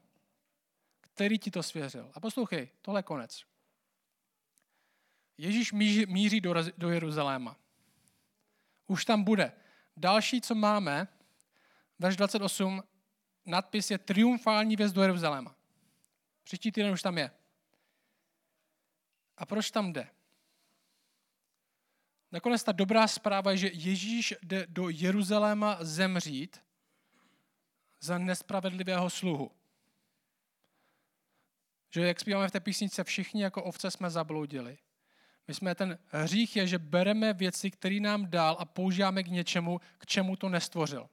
který 1.15 1.39
ti 1.39 1.51
to 1.51 1.63
svěřil. 1.63 2.11
A 2.13 2.19
poslouchej, 2.19 2.69
tohle 2.81 2.99
je 2.99 3.03
konec. 3.03 3.43
Ježíš 5.37 5.71
míří 6.07 6.41
do, 6.41 6.53
do 6.77 6.89
Jeruzaléma. 6.89 7.57
Už 8.87 9.05
tam 9.05 9.23
bude. 9.23 9.51
Další, 9.97 10.41
co 10.41 10.55
máme, 10.55 11.07
verš 11.99 12.15
28, 12.15 12.83
nadpis 13.45 13.91
je 13.91 13.97
triumfální 13.97 14.75
věc 14.75 14.93
do 14.93 15.01
Jeruzaléma. 15.01 15.55
Příští 16.43 16.71
týden 16.71 16.93
už 16.93 17.01
tam 17.01 17.17
je. 17.17 17.31
A 19.37 19.45
proč 19.45 19.71
tam 19.71 19.93
jde? 19.93 20.09
Nakonec 22.31 22.63
ta 22.63 22.71
dobrá 22.71 23.07
zpráva 23.07 23.51
je, 23.51 23.57
že 23.57 23.67
Ježíš 23.73 24.33
jde 24.43 24.65
do 24.69 24.89
Jeruzaléma 24.89 25.77
zemřít 25.81 26.63
za 28.01 28.17
nespravedlivého 28.17 29.09
sluhu. 29.09 29.51
Že 31.89 32.07
jak 32.07 32.19
zpíváme 32.19 32.47
v 32.47 32.51
té 32.51 32.59
písnice, 32.59 33.03
všichni 33.03 33.43
jako 33.43 33.63
ovce 33.63 33.91
jsme 33.91 34.09
zabloudili. 34.09 34.77
My 35.47 35.53
jsme 35.53 35.75
ten 35.75 35.99
hřích 36.07 36.55
je, 36.55 36.67
že 36.67 36.79
bereme 36.79 37.33
věci, 37.33 37.71
které 37.71 37.99
nám 37.99 38.29
dal 38.29 38.55
a 38.59 38.65
používáme 38.65 39.23
k 39.23 39.27
něčemu, 39.27 39.79
k 39.97 40.05
čemu 40.05 40.35
to 40.35 40.49
nestvořil. 40.49 41.09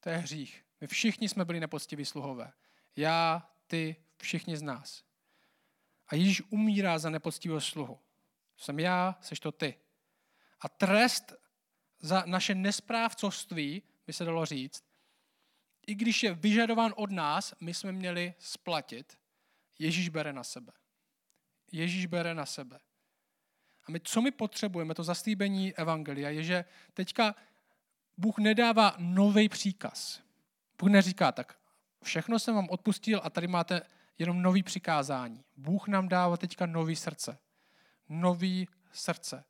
To 0.00 0.10
je 0.10 0.16
hřích. 0.16 0.64
My 0.80 0.86
všichni 0.86 1.28
jsme 1.28 1.44
byli 1.44 1.60
nepoctiví 1.60 2.04
sluhové. 2.04 2.52
Já, 2.96 3.50
ty, 3.66 3.96
všichni 4.16 4.56
z 4.56 4.62
nás. 4.62 5.04
A 6.14 6.16
Ježíš 6.16 6.42
umírá 6.50 6.98
za 6.98 7.10
nepoctivého 7.10 7.60
sluhu. 7.60 7.98
Jsem 8.56 8.78
já, 8.78 9.18
seš 9.20 9.40
to 9.40 9.52
ty. 9.52 9.74
A 10.60 10.68
trest 10.68 11.34
za 12.00 12.22
naše 12.26 12.54
nesprávcovství, 12.54 13.82
by 14.06 14.12
se 14.12 14.24
dalo 14.24 14.46
říct, 14.46 14.84
i 15.86 15.94
když 15.94 16.22
je 16.22 16.34
vyžadován 16.34 16.94
od 16.96 17.10
nás, 17.10 17.54
my 17.60 17.74
jsme 17.74 17.92
měli 17.92 18.34
splatit, 18.38 19.18
Ježíš 19.78 20.08
bere 20.08 20.32
na 20.32 20.44
sebe. 20.44 20.72
Ježíš 21.72 22.06
bere 22.06 22.34
na 22.34 22.46
sebe. 22.46 22.78
A 23.86 23.90
my, 23.90 24.00
co 24.00 24.22
my 24.22 24.30
potřebujeme, 24.30 24.94
to 24.94 25.04
zaslíbení 25.04 25.74
Evangelia, 25.74 26.30
je, 26.30 26.42
že 26.42 26.64
teďka 26.92 27.34
Bůh 28.16 28.38
nedává 28.38 28.94
nový 28.98 29.48
příkaz. 29.48 30.22
Bůh 30.78 30.90
neříká, 30.90 31.32
tak 31.32 31.58
všechno 32.02 32.38
jsem 32.38 32.54
vám 32.54 32.68
odpustil 32.70 33.20
a 33.24 33.30
tady 33.30 33.46
máte 33.46 33.82
jenom 34.18 34.42
nový 34.42 34.62
přikázání. 34.62 35.44
Bůh 35.56 35.88
nám 35.88 36.08
dává 36.08 36.36
teďka 36.36 36.66
nový 36.66 36.96
srdce. 36.96 37.38
Nový 38.08 38.68
srdce. 38.92 39.44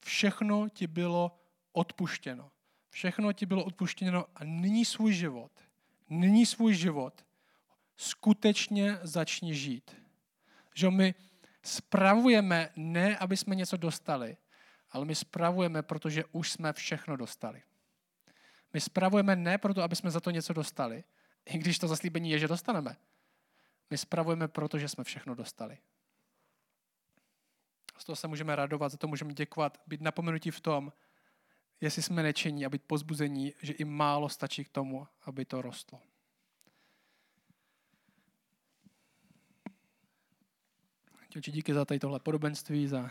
Všechno 0.00 0.68
ti 0.68 0.86
bylo 0.86 1.38
odpuštěno. 1.72 2.50
Všechno 2.90 3.32
ti 3.32 3.46
bylo 3.46 3.64
odpuštěno 3.64 4.26
a 4.34 4.44
nyní 4.44 4.84
svůj 4.84 5.12
život, 5.12 5.52
nyní 6.08 6.46
svůj 6.46 6.74
život 6.74 7.26
skutečně 7.96 8.98
začni 9.02 9.54
žít. 9.54 9.96
Že 10.74 10.90
my 10.90 11.14
spravujeme 11.62 12.70
ne, 12.76 13.18
aby 13.18 13.36
jsme 13.36 13.54
něco 13.54 13.76
dostali, 13.76 14.36
ale 14.90 15.04
my 15.04 15.14
spravujeme, 15.14 15.82
protože 15.82 16.24
už 16.32 16.52
jsme 16.52 16.72
všechno 16.72 17.16
dostali. 17.16 17.62
My 18.72 18.80
spravujeme 18.80 19.36
ne 19.36 19.58
proto, 19.58 19.82
aby 19.82 19.96
jsme 19.96 20.10
za 20.10 20.20
to 20.20 20.30
něco 20.30 20.52
dostali, 20.52 21.04
i 21.44 21.58
když 21.58 21.78
to 21.78 21.88
zaslíbení 21.88 22.30
je, 22.30 22.38
že 22.38 22.48
dostaneme. 22.48 22.96
My 23.90 23.98
spravujeme 23.98 24.48
proto, 24.48 24.78
že 24.78 24.88
jsme 24.88 25.04
všechno 25.04 25.34
dostali. 25.34 25.78
Z 27.98 28.04
toho 28.04 28.16
se 28.16 28.28
můžeme 28.28 28.56
radovat, 28.56 28.92
za 28.92 28.98
to 28.98 29.08
můžeme 29.08 29.34
děkovat, 29.34 29.82
být 29.86 30.00
napomenutí 30.00 30.50
v 30.50 30.60
tom, 30.60 30.92
jestli 31.80 32.02
jsme 32.02 32.22
nečení 32.22 32.66
a 32.66 32.70
být 32.70 32.82
pozbuzení, 32.82 33.54
že 33.62 33.72
i 33.72 33.84
málo 33.84 34.28
stačí 34.28 34.64
k 34.64 34.68
tomu, 34.68 35.08
aby 35.22 35.44
to 35.44 35.62
rostlo. 35.62 36.00
Oči, 41.36 41.52
díky 41.52 41.74
za 41.74 41.84
tady 41.84 42.00
tohle 42.00 42.20
podobenství, 42.20 42.88
za 42.88 43.10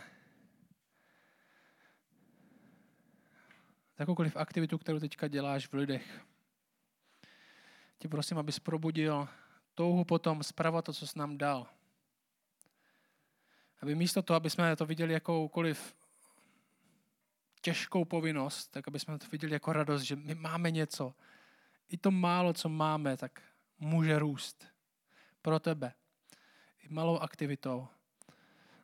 jakoukoliv 3.98 4.36
aktivitu, 4.36 4.78
kterou 4.78 5.00
teďka 5.00 5.28
děláš 5.28 5.66
v 5.66 5.74
lidech. 5.74 6.26
Tě 7.98 8.08
prosím, 8.08 8.38
abys 8.38 8.58
probudil 8.58 9.28
touhu 9.74 10.04
potom 10.04 10.42
zpravovat 10.42 10.84
to, 10.84 10.92
co 10.92 11.06
jsi 11.06 11.18
nám 11.18 11.38
dal. 11.38 11.66
Aby 13.82 13.94
místo 13.94 14.22
toho, 14.22 14.36
aby 14.36 14.50
jsme 14.50 14.76
to 14.76 14.86
viděli 14.86 15.12
jakoukoliv 15.12 15.94
těžkou 17.60 18.04
povinnost, 18.04 18.66
tak 18.66 18.88
aby 18.88 19.00
jsme 19.00 19.18
to 19.18 19.26
viděli 19.32 19.52
jako 19.52 19.72
radost, 19.72 20.02
že 20.02 20.16
my 20.16 20.34
máme 20.34 20.70
něco. 20.70 21.14
I 21.88 21.96
to 21.96 22.10
málo, 22.10 22.52
co 22.52 22.68
máme, 22.68 23.16
tak 23.16 23.42
může 23.78 24.18
růst 24.18 24.66
pro 25.42 25.60
tebe. 25.60 25.92
I 26.80 26.88
malou 26.88 27.18
aktivitou. 27.18 27.88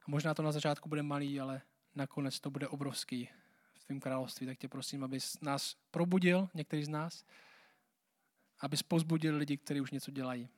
A 0.03 0.05
možná 0.07 0.35
to 0.35 0.43
na 0.43 0.53
začátku 0.53 0.89
bude 0.89 1.03
malý, 1.03 1.41
ale 1.41 1.63
nakonec 1.95 2.41
to 2.41 2.51
bude 2.51 2.69
obrovský 2.69 3.29
v 3.73 3.85
tvém 3.85 4.01
království. 4.01 4.47
Tak 4.47 4.59
tě 4.59 4.69
prosím, 4.69 5.05
abys 5.05 5.41
nás 5.41 5.77
probudil, 5.91 6.49
některý 6.55 6.85
z 6.85 6.89
nás, 6.89 7.25
aby 8.61 8.77
pozbudil 8.89 9.37
lidi, 9.37 9.57
kteří 9.57 9.81
už 9.81 9.91
něco 9.91 10.11
dělají. 10.11 10.49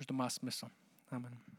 Už 0.00 0.06
to 0.06 0.14
má 0.14 0.30
smysl. 0.30 0.70
Amen. 1.10 1.53